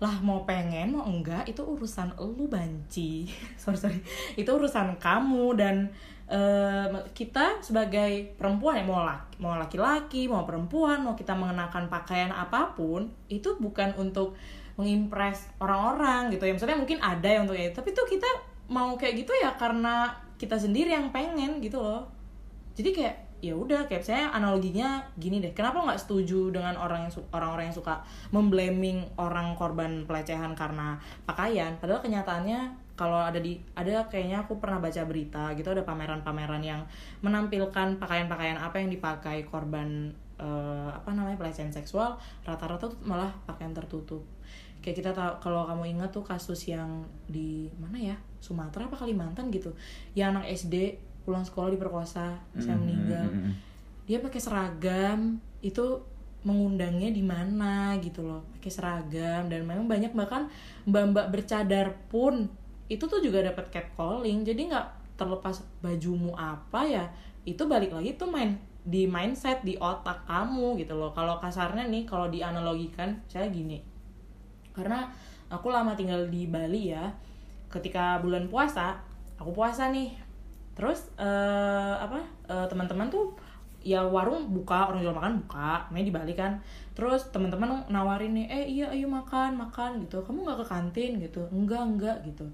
[0.00, 3.28] Lah mau pengen mau enggak itu urusan elu banci.
[3.60, 4.00] Sorry sorry.
[4.36, 5.92] Itu urusan kamu dan
[6.26, 12.32] eh, kita sebagai perempuan ya mau laki mau laki-laki mau perempuan mau kita mengenakan pakaian
[12.34, 14.34] apa pun itu bukan untuk
[14.80, 16.52] mengimpress orang-orang gitu ya.
[16.56, 20.58] Maksudnya mungkin ada yang untuk itu tapi tuh kita mau kayak gitu ya karena kita
[20.58, 22.04] sendiri yang pengen gitu loh.
[22.76, 25.52] Jadi kayak ya udah kayak saya analoginya gini deh.
[25.52, 28.00] Kenapa nggak setuju dengan orang yang orang-orang yang suka
[28.32, 31.76] memblaming orang korban pelecehan karena pakaian?
[31.80, 36.80] Padahal kenyataannya kalau ada di ada kayaknya aku pernah baca berita gitu ada pameran-pameran yang
[37.20, 40.10] menampilkan pakaian-pakaian apa yang dipakai korban
[40.40, 42.16] eh, apa namanya pelecehan seksual
[42.48, 44.24] rata-rata tuh malah pakaian tertutup
[44.86, 48.16] kayak kita tahu kalau kamu ingat tuh kasus yang di mana ya?
[48.38, 49.74] Sumatera apa Kalimantan gitu.
[50.14, 50.74] Yang anak SD
[51.26, 53.26] pulang sekolah diperkosa saya Mm, meninggal.
[53.26, 53.54] mm, mm, mm.
[54.06, 55.82] dia pakai seragam itu
[56.46, 58.46] mengundangnya di mana gitu loh.
[58.54, 60.46] Pakai seragam dan memang banyak bahkan
[60.86, 62.46] mbak-mbak bercadar pun
[62.86, 64.46] itu tuh juga dapat catcalling.
[64.46, 67.10] Jadi nggak terlepas bajumu apa ya
[67.42, 68.54] itu balik lagi tuh main
[68.86, 71.10] di mindset di otak kamu gitu loh.
[71.10, 73.95] Kalau kasarnya nih kalau dianalogikan saya gini
[74.76, 75.08] karena
[75.48, 77.08] aku lama tinggal di Bali ya.
[77.72, 79.00] Ketika bulan puasa
[79.40, 80.12] aku puasa nih.
[80.76, 83.32] Terus eh, apa eh, teman-teman tuh
[83.86, 86.52] ya warung buka orang jual makan buka namanya di Bali kan.
[86.92, 90.20] Terus teman-teman nawarin nih eh iya ayo makan makan gitu.
[90.20, 91.12] Kamu nggak ke kantin?
[91.22, 91.48] gitu.
[91.48, 92.44] Enggak enggak gitu.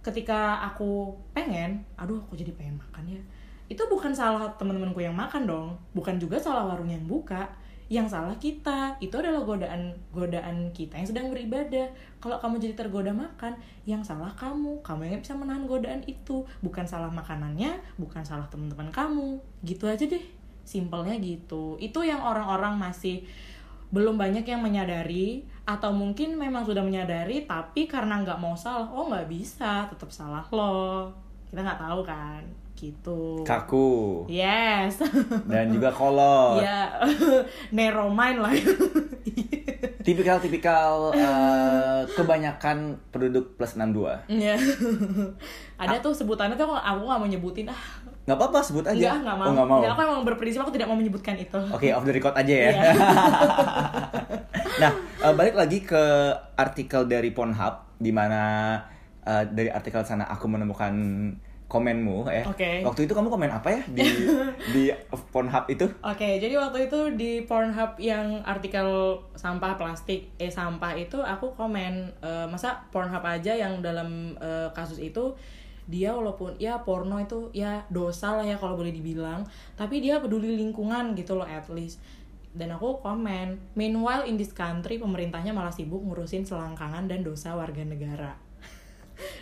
[0.00, 3.22] Ketika aku pengen aduh aku jadi pengen makan ya.
[3.70, 5.68] Itu bukan salah teman-temanku yang makan dong.
[5.94, 7.50] Bukan juga salah warung yang buka
[7.90, 8.94] yang salah kita.
[9.02, 11.90] Itu adalah godaan godaan kita yang sedang beribadah.
[12.22, 14.78] Kalau kamu jadi tergoda makan yang salah kamu.
[14.86, 16.46] Kamu yang bisa menahan godaan itu.
[16.62, 19.42] Bukan salah makanannya bukan salah teman-teman kamu.
[19.66, 20.22] Gitu aja deh.
[20.62, 21.74] Simpelnya gitu.
[21.82, 23.26] Itu yang orang-orang masih
[23.90, 29.10] belum banyak yang menyadari atau mungkin memang sudah menyadari tapi karena nggak mau salah oh
[29.10, 31.10] nggak bisa tetap salah lo
[31.50, 32.42] kita nggak tahu kan
[32.80, 35.04] gitu Kaku yes
[35.52, 36.64] dan juga kolot.
[36.64, 36.88] ya
[37.76, 38.56] narrow mind lah
[40.00, 44.32] Tipikal-tipikal eh, kebanyakan penduduk plus 62.
[44.32, 44.56] ya
[45.76, 48.00] ada tuh sebutannya tuh aku nggak mau nyebutin ah
[48.30, 49.16] Nggak apa-apa sebut aja.
[49.16, 49.46] Enggak, nggak mau.
[49.48, 49.78] Oh, nggak mau.
[49.82, 51.58] Nggak, aku emang berprinsip aku tidak mau menyebutkan itu.
[51.74, 52.70] Oke, off the record aja ya.
[52.70, 52.92] Iya.
[54.78, 54.92] nah,
[55.26, 56.02] eh, balik lagi ke
[56.54, 58.76] artikel dari Pornhub di mana
[59.26, 60.94] eh, dari artikel sana aku menemukan
[61.70, 62.42] komenmu ya.
[62.50, 62.82] Oke.
[62.82, 64.02] Waktu itu kamu komen apa ya di
[64.74, 64.82] di
[65.30, 65.86] Pornhub itu?
[66.02, 72.10] Oke, jadi waktu itu di Pornhub yang artikel sampah plastik, eh sampah itu aku komen
[72.18, 75.38] eh, masa Pornhub aja yang dalam eh, kasus itu
[75.90, 79.42] dia walaupun ya porno itu ya dosa lah ya kalau boleh dibilang,
[79.74, 81.98] tapi dia peduli lingkungan gitu loh at least.
[82.50, 87.82] Dan aku komen, meanwhile in this country pemerintahnya malah sibuk ngurusin selangkangan dan dosa warga
[87.82, 88.49] negara.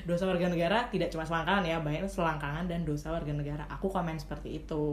[0.07, 3.65] Dosa warga negara tidak cuma selangkangan ya, banyak selangkangan dan dosa warga negara.
[3.69, 4.85] Aku komen seperti itu.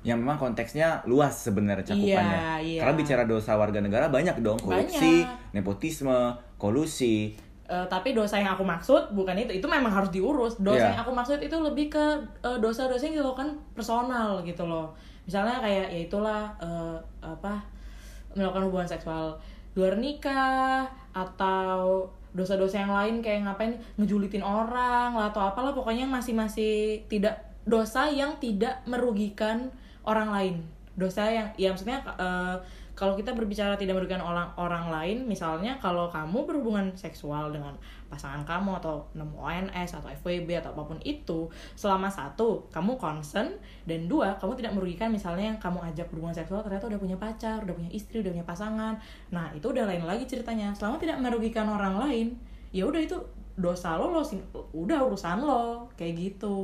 [0.00, 2.08] Yang memang konteksnya luas sebenarnya cakupannya.
[2.08, 2.80] Iya, iya.
[2.80, 7.36] Karena bicara dosa warga negara banyak dong, korupsi, nepotisme, kolusi.
[7.70, 10.90] Eh, tapi dosa yang aku maksud bukan itu itu memang harus diurus dosa Iya.
[10.90, 12.02] yang aku maksud itu lebih ke
[12.42, 14.90] eh, dosa-dosa yang dilakukan personal gitu loh
[15.22, 17.62] misalnya kayak ya itulah eh, apa
[18.34, 19.38] melakukan hubungan seksual
[19.78, 20.82] luar nikah
[21.14, 27.42] atau dosa-dosa yang lain kayak ngapain ngejulitin orang lah atau apalah pokoknya masih masih tidak
[27.66, 29.70] dosa yang tidak merugikan
[30.06, 30.56] orang lain.
[30.94, 32.56] Dosa yang ya maksudnya eh,
[33.00, 37.72] kalau kita berbicara tidak merugikan orang orang lain misalnya kalau kamu berhubungan seksual dengan
[38.12, 43.56] pasangan kamu atau nemu ONS atau FWB atau apa pun itu selama satu kamu concern
[43.88, 47.64] dan dua kamu tidak merugikan misalnya yang kamu ajak berhubungan seksual ternyata udah punya pacar
[47.64, 48.94] udah punya istri udah punya pasangan.
[49.32, 50.76] Nah itu udah lain lagi ceritanya.
[50.76, 52.36] Selama tidak merugikan orang lain
[52.74, 53.16] ya udah itu
[53.56, 54.22] dosa lo lo
[54.76, 55.88] udah urusan lo.
[55.96, 56.56] Kayak gitu.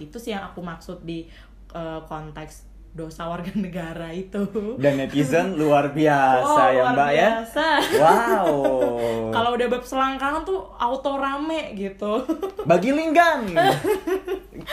[0.00, 1.26] Itu sih yang aku maksud di
[1.74, 4.46] eh, konteks dosa warga negara itu
[4.78, 7.28] Dan netizen luar biasa Oh, ya luar Mbak ya.
[7.34, 7.66] biasa.
[7.98, 8.48] Wow.
[9.34, 12.22] kalau udah bab selangkangan tuh auto rame gitu
[12.70, 13.50] Bagi Linggan.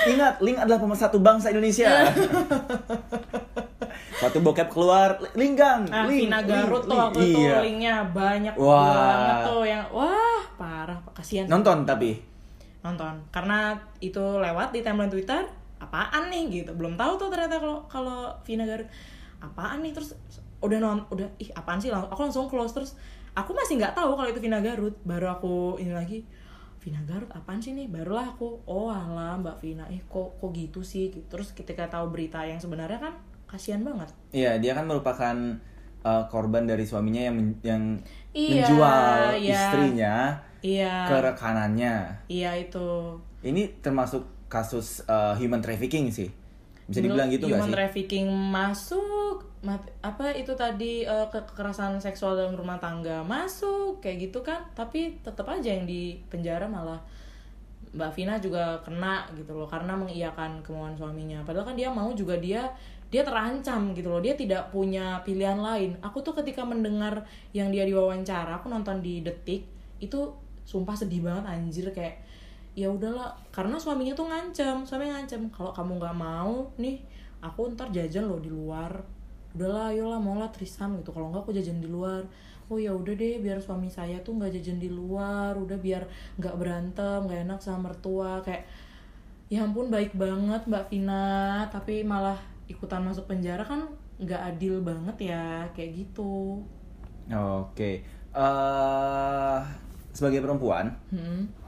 [0.06, 2.08] Ingat, Ling adalah pemersatu bangsa Indonesia.
[4.14, 5.90] Satu bokep keluar, Linggan.
[5.90, 7.02] nah Ling, Vina Ling, Garut tuh Ling.
[7.02, 7.58] waktu itu Iya.
[7.60, 8.86] linknya banyak Wah.
[8.88, 12.22] banget tuh yang wah parah kasihan Nonton tapi.
[12.82, 15.46] nonton karena itu lewat di timeline Twitter
[15.92, 16.72] apaan nih gitu.
[16.72, 18.88] Belum tahu tuh ternyata kalau kalau Vina Garut
[19.44, 19.92] apaan nih.
[19.92, 20.16] Terus
[20.64, 21.92] udah non udah ih apaan sih?
[21.92, 22.72] Lang- aku langsung close.
[22.72, 22.96] Terus
[23.36, 26.24] aku masih nggak tahu kalau itu Vina Garut baru aku ini lagi
[26.80, 27.92] Vina Garut apaan sih nih?
[27.92, 31.12] Barulah aku oh alah Mbak Vina eh kok kok gitu sih?
[31.28, 33.14] Terus ketika tahu berita yang sebenarnya kan
[33.52, 34.08] kasihan banget.
[34.32, 35.36] Iya, dia kan merupakan
[36.02, 37.84] uh, korban dari suaminya yang men- yang
[38.32, 39.52] Iya, menjual iya.
[39.52, 40.16] istrinya
[40.64, 41.04] iya.
[41.04, 41.96] ke rekanannya.
[42.32, 43.20] iya itu.
[43.44, 46.28] Ini termasuk kasus uh, human trafficking sih.
[46.92, 47.74] Bisa dibilang gitu human gak sih?
[47.74, 54.42] trafficking masuk mat- apa itu tadi ke- kekerasan seksual dalam rumah tangga masuk kayak gitu
[54.42, 57.00] kan tapi tetap aja yang di penjara malah
[57.92, 62.40] Mbak Vina juga kena gitu loh karena mengiyakan kemauan suaminya padahal kan dia mau juga
[62.40, 62.66] dia
[63.12, 67.22] dia terancam gitu loh dia tidak punya pilihan lain aku tuh ketika mendengar
[67.52, 69.68] yang dia diwawancara aku nonton di detik
[70.00, 70.32] itu
[70.64, 72.24] sumpah sedih banget anjir kayak
[72.72, 77.04] ya udahlah karena suaminya tuh ngancam suami ngancam kalau kamu nggak mau nih
[77.44, 79.04] aku ntar jajan loh di luar
[79.52, 82.24] udahlah ayolah maulah trisam gitu kalau nggak aku jajan di luar
[82.72, 86.08] oh ya udah deh biar suami saya tuh nggak jajan di luar udah biar
[86.40, 88.64] nggak berantem nggak enak sama mertua kayak
[89.52, 92.40] ya ampun baik banget mbak Vina tapi malah
[92.72, 93.84] ikutan masuk penjara kan
[94.24, 96.64] nggak adil banget ya kayak gitu
[97.28, 98.04] Oke.
[98.32, 99.60] eh
[100.12, 101.61] sebagai perempuan, hmm.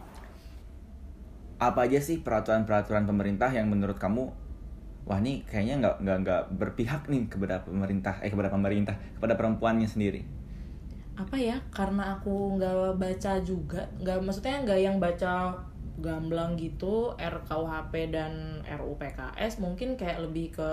[1.71, 4.27] Apa aja sih peraturan-peraturan pemerintah yang menurut kamu
[5.07, 9.87] wah nih kayaknya nggak nggak nggak berpihak nih kepada pemerintah eh kepada pemerintah kepada perempuannya
[9.87, 10.23] sendiri
[11.13, 11.61] apa ya?
[11.69, 15.53] Karena aku nggak baca juga nggak maksudnya nggak yang baca
[16.01, 20.69] gamblang gitu RKUHP dan RUU PKS mungkin kayak lebih ke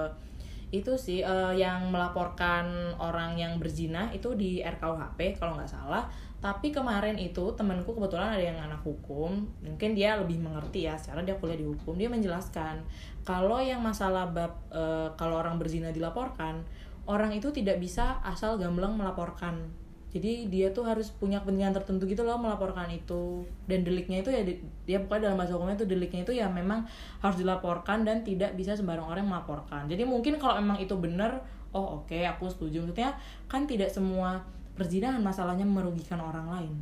[0.70, 6.06] itu sih eh, yang melaporkan orang yang berzina itu di RKUHP kalau nggak salah.
[6.40, 9.44] Tapi kemarin itu temanku kebetulan ada yang anak hukum.
[9.60, 11.98] Mungkin dia lebih mengerti ya secara dia kuliah di hukum.
[11.98, 12.80] Dia menjelaskan
[13.26, 16.62] kalau yang masalah bab eh, kalau orang berzina dilaporkan
[17.10, 19.74] orang itu tidak bisa asal gamblang melaporkan
[20.10, 23.46] jadi dia tuh harus punya kepentingan tertentu gitu loh melaporkan itu.
[23.70, 26.82] Dan deliknya itu ya di- dia pokoknya dalam bahasa hukumnya itu deliknya itu ya memang
[27.22, 29.86] harus dilaporkan dan tidak bisa sembarang orang melaporkan.
[29.86, 32.82] Jadi mungkin kalau emang itu benar oh oke aku setuju.
[32.82, 33.14] Maksudnya
[33.46, 34.42] kan tidak semua
[34.74, 36.74] perzinahan masalahnya merugikan orang lain.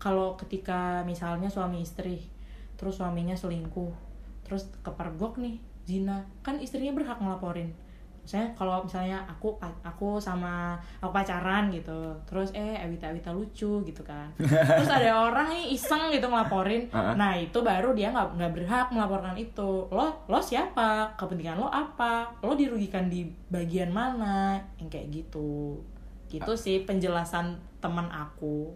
[0.00, 2.24] Kalau ketika misalnya suami istri
[2.80, 3.92] terus suaminya selingkuh
[4.48, 7.76] terus kepergok nih zina kan istrinya berhak ngelaporin
[8.30, 14.02] misalnya kalau misalnya aku aku sama aku pacaran gitu terus eh Ewita Ewita lucu gitu
[14.06, 14.30] kan.
[14.78, 16.86] Terus ada orang nih iseng gitu ngelaporin.
[16.94, 17.18] Uh-uh.
[17.18, 19.90] nah itu baru dia nggak nggak berhak melaporkan itu.
[19.90, 21.18] Lo lo siapa?
[21.18, 22.30] Kepentingan lo apa?
[22.46, 24.62] Lo dirugikan di bagian mana?
[24.78, 25.82] Yang kayak gitu.
[26.30, 28.70] Gitu sih penjelasan teman aku.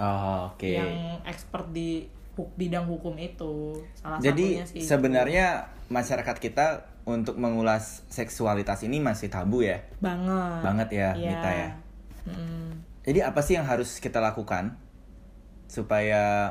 [0.00, 0.64] Oh, oke.
[0.64, 2.08] Yang expert di
[2.56, 3.76] bidang hukum itu.
[3.92, 4.88] Salah jadi satunya sih itu.
[4.88, 5.46] sebenarnya
[5.92, 11.30] masyarakat kita untuk mengulas seksualitas ini masih tabu ya banget banget ya Iya.
[11.30, 11.70] Mita ya
[12.26, 12.66] Mm-mm.
[13.06, 14.74] Jadi apa sih yang harus kita lakukan
[15.70, 16.50] supaya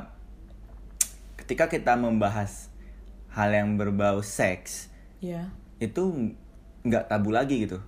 [1.35, 2.71] ketika kita membahas
[3.29, 4.87] hal yang berbau seks
[5.19, 5.51] Iya.
[5.77, 6.31] itu
[6.81, 7.83] nggak tabu lagi gitu,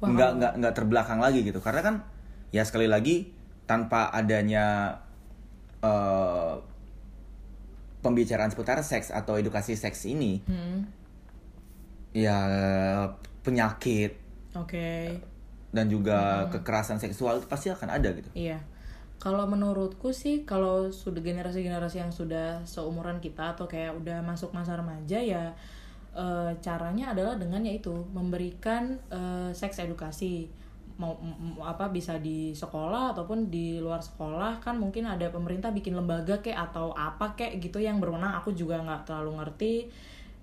[0.00, 0.14] Wow.
[0.14, 1.94] nggak nggak nggak terbelakang lagi gitu karena kan
[2.48, 3.32] ya sekali lagi
[3.66, 4.96] tanpa adanya
[5.82, 6.54] eh,
[8.00, 10.86] pembicaraan seputar seks atau edukasi seks ini Hmm.
[12.16, 12.40] Ya
[13.44, 14.16] penyakit
[14.56, 15.20] Oke.
[15.76, 18.32] dan juga kekerasan seksual itu pasti akan ada gitu.
[18.32, 18.64] Iya.
[19.20, 24.76] Kalau menurutku sih kalau sudah generasi-generasi yang sudah seumuran kita atau kayak udah masuk masa
[24.76, 25.52] remaja ya
[26.16, 30.48] eh, caranya adalah dengan yaitu memberikan eh, seks edukasi
[30.96, 31.12] mau
[31.60, 36.72] apa bisa di sekolah ataupun di luar sekolah kan mungkin ada pemerintah bikin lembaga kayak
[36.72, 39.74] atau apa kayak gitu yang berwenang aku juga nggak terlalu ngerti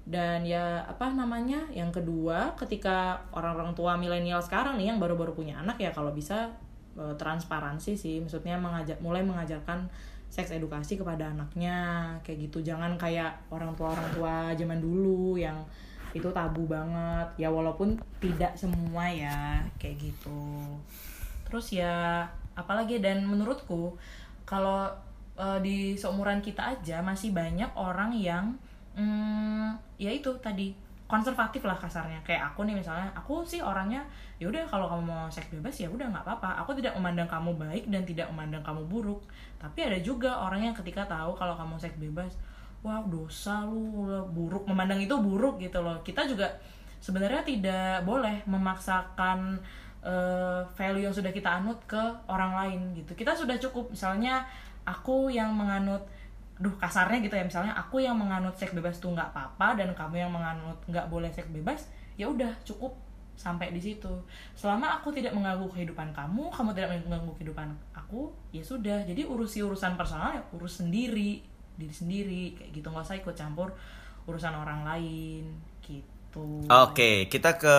[0.03, 5.63] dan ya apa namanya yang kedua ketika orang-orang tua milenial sekarang nih yang baru-baru punya
[5.63, 6.51] anak ya kalau bisa
[6.99, 8.19] eh, transparansi sih.
[8.19, 9.87] Maksudnya mengajak mulai mengajarkan
[10.27, 12.59] seks edukasi kepada anaknya kayak gitu.
[12.59, 15.55] Jangan kayak orang tua orang tua zaman dulu yang
[16.11, 17.47] itu tabu banget.
[17.47, 20.67] Ya walaupun tidak semua ya kayak gitu.
[21.47, 22.27] Terus ya
[22.59, 23.95] apalagi dan menurutku
[24.43, 24.91] kalau
[25.39, 28.59] eh, di seumuran kita aja masih banyak orang yang
[28.97, 30.73] hmm, ya itu tadi
[31.13, 32.17] konservatif lah kasarnya.
[32.25, 34.01] Kayak aku nih misalnya aku sih orangnya
[34.41, 36.65] ya udah kalau kamu mau seks bebas ya udah nggak apa-apa.
[36.65, 39.21] Aku tidak memandang kamu baik dan tidak memandang kamu buruk.
[39.61, 42.33] Tapi ada juga orang yang ketika tahu kalau kamu seks bebas
[42.81, 44.65] wah dosa lu buruk.
[44.65, 46.01] Memandang itu buruk gitu loh.
[46.01, 46.49] Kita juga
[46.97, 49.59] sebenarnya tidak boleh memaksakan
[50.01, 53.13] eh, value yang sudah kita anut ke orang lain gitu.
[53.13, 54.41] Kita sudah cukup misalnya
[54.83, 56.03] aku yang menganut
[56.59, 57.45] duh kasarnya gitu ya.
[57.45, 61.29] Misalnya aku yang menganut seks bebas tuh nggak apa-apa dan kamu yang menganut nggak boleh
[61.33, 62.93] seks bebas ya udah cukup
[63.33, 64.13] sampai di situ.
[64.53, 69.01] Selama aku tidak mengganggu kehidupan kamu kamu tidak mengganggu kehidupan aku ya sudah.
[69.03, 71.41] Jadi urusi urusan personal ya urus sendiri
[71.73, 72.43] diri sendiri.
[72.53, 73.73] Kayak gitu nggak usah ikut campur
[74.29, 75.49] urusan orang lain.
[75.81, 76.69] Gitu.
[76.69, 77.77] Oke, kita ke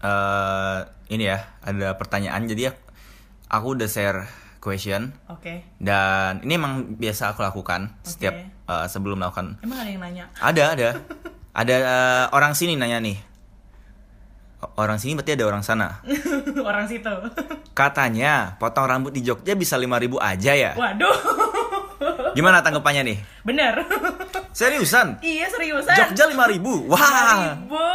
[0.00, 0.78] eh
[1.10, 2.46] ini ya, ada pertanyaan.
[2.46, 2.88] Jadi aku-
[3.50, 4.24] aku udah share
[4.60, 9.56] question oke dan ini emang biasa aku lakukan setiap eh, sebelum melakukan.
[9.60, 10.88] emang ada yang nanya Ada, ada.
[11.50, 13.18] Ada eh, orang sini nanya nih.
[14.76, 16.04] Orang sini berarti ada orang sana.
[16.68, 17.08] orang situ
[17.72, 20.70] Katanya potong rambut di Jogja bisa 5000 aja ya.
[20.76, 21.16] waduh
[22.30, 23.18] Gimana tanggapannya nih?
[23.42, 23.80] bener
[24.52, 25.16] Seriusan?
[25.20, 26.60] iya seriusan Jogja 5000.
[26.86, 27.56] Wah.
[27.56, 27.88] Ibu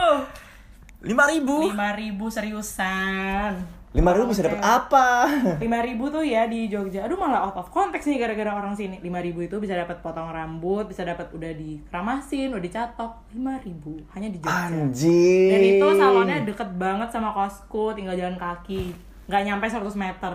[1.06, 3.62] lima ribu lima ribu seriusan
[3.96, 5.08] lima ribu bisa dapat apa?
[5.64, 7.08] Lima ribu tuh ya di Jogja.
[7.08, 9.00] Aduh malah out of context nih gara-gara orang sini.
[9.00, 13.32] Lima ribu itu bisa dapat potong rambut bisa dapat udah dikeramasin udah dicatok.
[13.32, 14.68] Lima ribu hanya di Jogja.
[14.68, 15.50] Anjing.
[15.56, 18.92] Dan itu salonnya deket banget sama kosku tinggal jalan kaki.
[19.32, 20.34] Nggak nyampe 100 meter.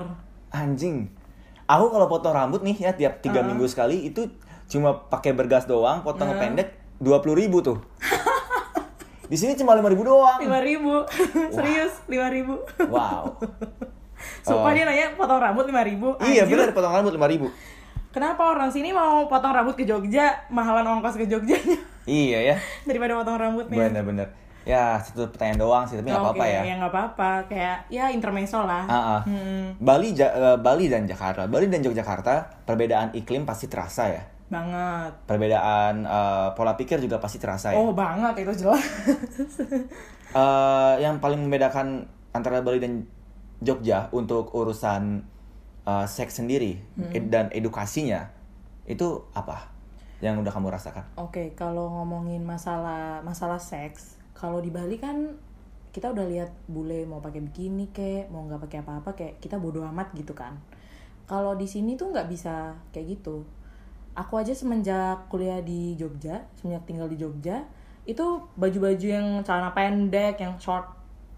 [0.56, 0.96] Anjing.
[1.68, 4.26] Aku kalau potong rambut nih ya tiap tiga minggu sekali itu
[4.70, 7.82] cuma pakai bergas doang potong pendek dua puluh ribu tuh
[9.30, 10.42] di sini cuma lima ribu doang.
[10.42, 11.06] lima ribu.
[11.54, 12.58] Serius lima ribu.
[12.90, 13.38] Wow.
[14.46, 16.18] Sumpah dia nanya potong rambut lima ribu.
[16.18, 17.46] Iya benar potong rambut lima ribu.
[18.10, 21.78] Kenapa orang sini mau potong rambut ke Jogja mahalan ongkos ke Jogjanya?
[22.10, 22.56] Iya ya.
[22.90, 23.86] Daripada potong rambutnya.
[23.86, 24.28] Bener-bener
[24.60, 26.60] ya satu pertanyaan doang sih tapi nggak apa-apa ya.
[26.66, 27.30] ya nggak apa-apa.
[27.46, 28.82] Kayak ya intermezzo lah.
[28.90, 29.20] Ah, ah.
[29.30, 31.46] Hmm, Bali Ja- eh, Bali dan Jakarta.
[31.46, 37.38] Bali dan Yogyakarta perbedaan iklim pasti terasa ya banget perbedaan eh, pola pikir juga pasti
[37.38, 38.82] terasa ya oh banget itu jelas
[40.30, 43.02] Eh, yang paling membedakan antara Bali dan
[43.58, 45.26] Jogja untuk urusan
[45.86, 47.10] eh, seks sendiri Hmm.
[47.10, 48.30] ed- dan edukasinya
[48.86, 49.70] itu apa
[50.22, 51.02] yang udah kamu rasakan?
[51.18, 55.36] Oke, kalau ngomongin masalah masalah seks, kalau di Bali kan
[55.94, 59.84] kita udah lihat bule mau pakai bikini kek, mau nggak pakai apa-apa kayak kita bodoh
[59.90, 60.54] amat gitu kan.
[61.30, 63.42] Kalau di sini tuh nggak bisa kayak gitu.
[64.14, 67.62] Aku aja semenjak kuliah di Jogja, semenjak tinggal di Jogja,
[68.04, 68.22] itu
[68.54, 70.86] baju-baju yang celana pendek, yang short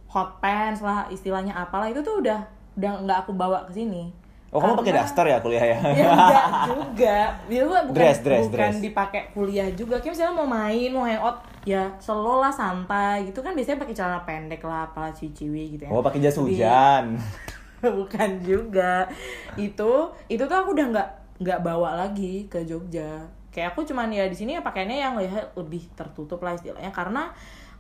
[0.09, 2.41] hot pants lah istilahnya apalah itu tuh udah
[2.77, 4.13] udah nggak aku bawa ke sini.
[4.53, 5.79] Oh kamu pakai daster ya kuliah ya?
[5.97, 6.09] ya
[6.69, 8.85] enggak juga kan bukan Dress, dress, bukan dress.
[8.85, 13.57] dipakai kuliah juga kayak misalnya mau main mau hangout ya slow lah santai gitu kan
[13.57, 17.17] biasanya pakai celana pendek lah apalah ciwi gitu ya Oh pakai jas hujan.
[17.97, 19.09] bukan juga
[19.57, 19.93] itu
[20.29, 21.09] itu tuh aku udah nggak
[21.43, 23.27] nggak bawa lagi ke Jogja.
[23.53, 26.95] Kayak aku cuman ya di sini ya pakainya yang ya lebih tertutup lah istilahnya.
[26.95, 27.29] Karena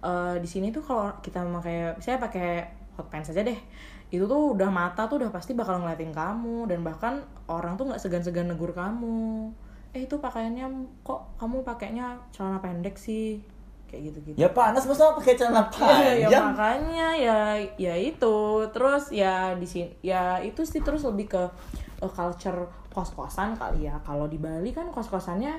[0.02, 3.56] eh, di sini tuh kalau kita pakai saya pakai hot pants aja deh
[4.12, 7.96] itu tuh udah mata tuh udah pasti bakal ngeliatin kamu dan bahkan orang tuh nggak
[7.96, 9.48] segan-segan negur kamu.
[9.96, 10.68] Eh itu pakaiannya
[11.00, 13.40] kok kamu pakainya celana pendek sih?
[13.88, 14.36] Kayak gitu-gitu.
[14.36, 15.64] Ya panas masa pakai celana
[16.04, 16.44] ya, ya panjang?
[16.52, 17.38] makanya ya
[17.80, 18.68] ya itu.
[18.68, 21.42] Terus ya di sini ya itu sih terus lebih ke
[22.04, 23.96] uh, culture kos-kosan kali ya.
[24.04, 25.58] Kalau di Bali kan kos-kosannya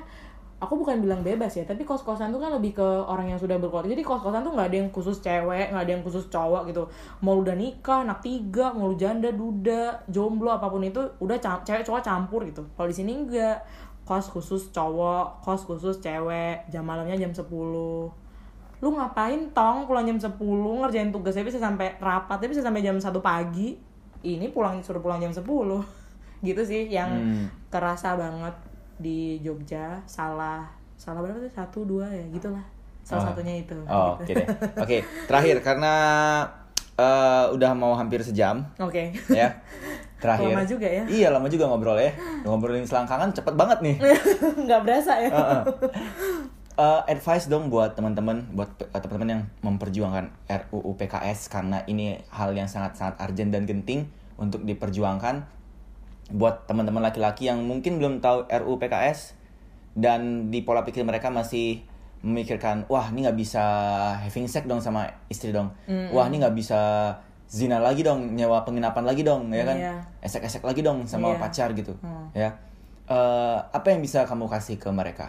[0.62, 3.92] aku bukan bilang bebas ya tapi kos-kosan tuh kan lebih ke orang yang sudah berkeluarga.
[3.92, 6.86] Jadi kos-kosan tuh nggak ada yang khusus cewek nggak ada yang khusus cowok gitu.
[7.20, 11.84] Mau udah nikah anak tiga mau lu janda duda jomblo apa pun itu udah cewek
[11.84, 12.64] cowok campur gitu.
[12.78, 13.60] Kalau di sini enggak
[14.04, 17.48] kos khusus cowok kos khusus cewek jam malamnya jam 10
[18.84, 23.08] lu ngapain tong pulang jam 10 ngerjain tugasnya bisa sampai rapatnya bisa sampai jam 1
[23.24, 23.80] pagi?
[24.24, 25.40] Ini pulang suruh pulang jam 10
[26.44, 27.44] gitu sih yang Hmm.
[27.68, 28.52] terasa banget
[28.94, 32.62] di Jogja salah salah berapa tuh satu dua ya gitulah
[33.00, 33.28] salah Oh.
[33.28, 34.38] satunya itu Oh, oke gitu.
[34.38, 34.46] deh.
[34.78, 35.92] Oke, terakhir karena
[36.94, 39.50] eh, udah mau hampir sejam oke ya.
[40.22, 40.56] Terakhir.
[40.56, 41.04] Lama juga ya.
[41.04, 42.16] Iya, lama juga ngobrol ya.
[42.42, 43.96] Ngobrolin selangkangan cepet banget nih.
[44.64, 45.62] nggak berasa ya Heeh.
[46.74, 50.26] Eh, advice dong buat teman-teman, buat pe- teman-teman yang memperjuangkan
[50.64, 55.46] RUU PKS karena ini hal yang sangat-sangat urgent dan genting untuk diperjuangkan.
[56.32, 59.36] Buat teman-teman laki-laki yang mungkin belum tahu RUU PKS
[59.94, 61.84] dan di pola pikir mereka masih
[62.24, 63.60] memikirkan, wah ini nggak bisa
[64.24, 65.68] having sex dong sama istri dong,
[66.08, 67.12] wah ini nggak bisa
[67.44, 69.94] zina lagi dong, nyewa penginapan lagi dong, ya kan, Iya.
[70.24, 71.38] esek-esek lagi dong sama Iya.
[71.38, 72.32] pacar gitu, Hmm.
[72.32, 72.48] ya.
[73.04, 75.28] Eh, apa yang bisa kamu kasih ke mereka?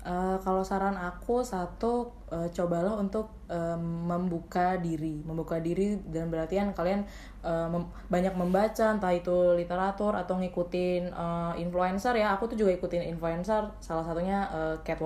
[0.00, 6.56] Eh, kalau saran aku satu eh, cobalah untuk eh, membuka diri, membuka diri dan berarti
[6.56, 7.04] kan kalian
[7.44, 12.32] eh, mem- banyak membaca entah itu literatur atau ngikutin eh, influencer ya.
[12.32, 15.04] Aku tuh juga ikutin influencer, salah satunya eh, Cat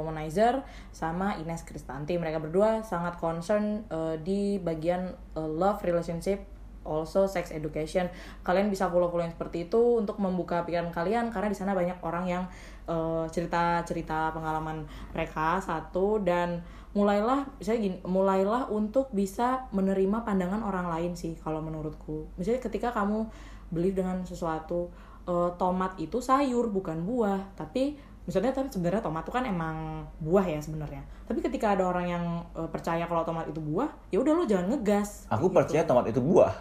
[0.95, 2.15] sama Ines Kristanti.
[2.15, 6.54] Mereka berdua sangat concern eh, di bagian eh, love relationship
[6.85, 8.07] also sex education.
[8.47, 12.25] Kalian bisa follow-follow yang seperti itu untuk membuka pikiran kalian karena di sana banyak orang
[12.29, 12.45] yang
[12.87, 14.85] eh, cerita-cerita pengalaman
[15.17, 16.63] mereka satu dan
[16.95, 22.31] mulailah saya gini, mulailah untuk bisa menerima pandangan orang lain sih kalau menurutku.
[22.39, 23.27] Misalnya ketika kamu
[23.75, 24.93] believe dengan sesuatu
[25.27, 29.77] eh, tomat itu sayur bukan buah, tapi misalnya tapi sebenarnya tomat itu kan emang
[30.19, 31.05] buah ya sebenarnya.
[31.25, 32.25] Tapi ketika ada orang yang
[32.57, 35.29] eh, percaya kalau tomat itu buah, ya udah lo jangan ngegas.
[35.29, 35.57] Aku Gitu.
[35.57, 36.53] percaya tomat itu buah.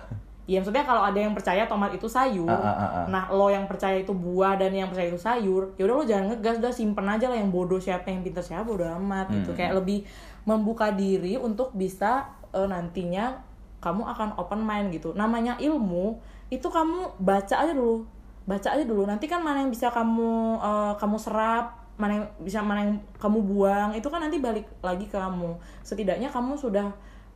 [0.43, 3.05] Iya maksudnya kalau ada yang percaya tomat itu sayur, Ah, ah, ah, ah.
[3.07, 6.35] nah lo yang percaya itu buah dan yang percaya itu sayur, ya udah lo jangan
[6.35, 9.55] ngegas, udah simpen aja lah yang bodoh siapa yang pintar siapa udah amat gitu.
[9.55, 9.57] Hmm.
[9.63, 10.03] Kayak lebih
[10.43, 13.39] membuka diri untuk bisa eh, nantinya
[13.79, 15.15] kamu akan open mind gitu.
[15.15, 16.19] Namanya ilmu
[16.51, 18.03] itu kamu baca aja dulu,
[18.43, 19.07] baca aja dulu.
[19.07, 23.39] Nanti kan mana yang bisa kamu eh, kamu serap, mana yang bisa mana yang kamu
[23.43, 25.55] buang itu kan nanti balik lagi ke kamu.
[25.85, 26.91] Setidaknya kamu sudah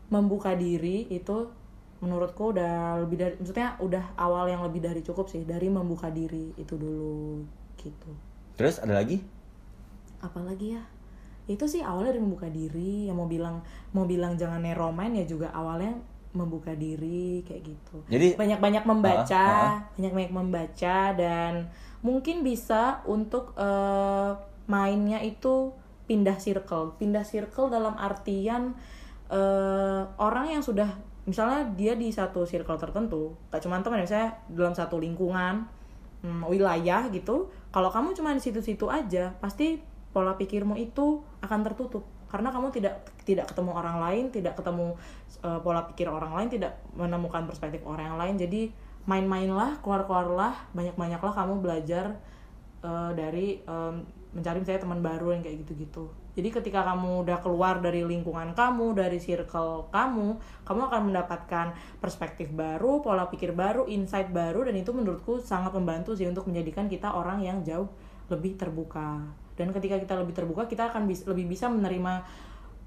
[0.07, 1.47] membuka diri itu
[1.97, 6.53] menurutku udah lebih dari maksudnya udah awal yang lebih dari cukup sih dari membuka diri
[6.53, 7.41] itu dulu
[7.81, 8.13] gitu
[8.53, 9.17] Terus ada lagi?
[10.17, 10.83] apalagi ya
[11.47, 13.61] itu sih awalnya dari membuka diri yang mau bilang
[13.93, 15.93] mau bilang jangan neromain ya juga awalnya
[16.35, 17.95] membuka diri kayak gitu.
[18.11, 19.77] Jadi- banyak-banyak membaca Ah, ah.
[19.95, 21.71] banyak-banyak membaca dan
[22.03, 24.31] mungkin bisa untuk eh,
[24.67, 25.71] mainnya itu
[26.07, 26.95] pindah circle.
[26.99, 28.75] Pindah circle dalam artian
[29.27, 30.87] eh, orang yang sudah
[31.27, 35.67] misalnya dia di satu circle tertentu gak cuma teman misalnya dalam satu lingkungan
[36.23, 39.83] hmm, wilayah gitu kalau kamu cuma di situ-situ aja pasti
[40.15, 44.95] pola pikirmu itu akan tertutup karena kamu tidak tidak ketemu orang lain tidak ketemu
[45.43, 48.35] uh, pola pikir orang lain tidak menemukan perspektif orang lain.
[48.35, 48.71] Jadi
[49.07, 52.19] main-mainlah keluar-keluarlah banyak-banyaklah kamu belajar
[52.83, 54.03] uh, dari um,
[54.35, 56.11] mencari misalnya teman baru yang kayak gitu-gitu.
[56.37, 61.67] Jadi ketika kamu udah keluar dari lingkungan kamu dari circle kamu kamu akan mendapatkan
[61.97, 66.85] perspektif baru pola pikir baru insight baru dan itu menurutku sangat membantu sih untuk menjadikan
[66.85, 67.89] kita orang yang jauh
[68.29, 69.25] lebih terbuka
[69.57, 72.21] dan ketika kita lebih terbuka kita akan bis- lebih bisa menerima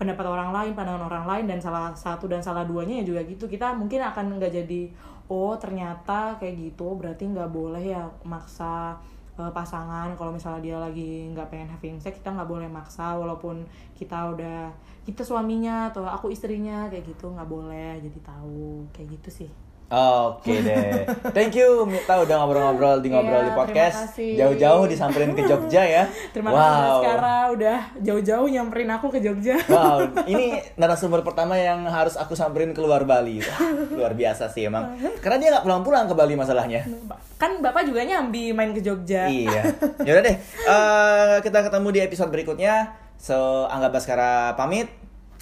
[0.01, 3.45] pendapat orang lain pandangan orang lain dan salah satu dan salah duanya ya juga gitu.
[3.45, 4.83] Kita mungkin akan nggak jadi
[5.29, 8.97] oh ternyata kayak gitu berarti nggak boleh ya maksa
[9.37, 10.17] eh, pasangan.
[10.17, 14.73] Kalau misalnya dia lagi nggak pengen having sex kita nggak boleh maksa walaupun kita udah
[15.05, 19.51] kita suaminya atau aku istrinya kayak gitu nggak boleh jadi tahu kayak gitu sih
[19.91, 21.03] Oke deh.
[21.31, 23.97] Thank you Mita udah ngobrol-ngobrol di ngobrol Iya, di podcast.
[23.97, 24.31] terima kasih.
[24.39, 26.05] Jauh-jauh disamperin ke Jogja ya.
[26.31, 26.99] terima kasih wow.
[27.03, 32.71] Kara udah jauh-jauh nyamperin aku ke Jogja Wow, ini narasumber pertama yang harus aku samperin
[32.71, 33.39] keluar Bali.
[33.41, 33.61] Wah,
[33.91, 34.95] luar biasa sih emang.
[35.19, 36.87] Karena dia nggak pulang-pulang ke Bali masalahnya.
[37.35, 39.75] kan bapak juga nyambi main ke Jogja Iya.
[40.01, 40.37] Yaudah deh.
[40.63, 42.75] eh, kita ketemu di episode berikutnya.
[43.17, 43.37] So,
[43.67, 44.87] Angga Baskara pamit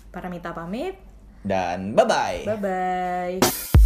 [0.09, 0.97] Paramita pamit
[1.45, 2.43] dan bye-bye.
[2.45, 3.78] bye bye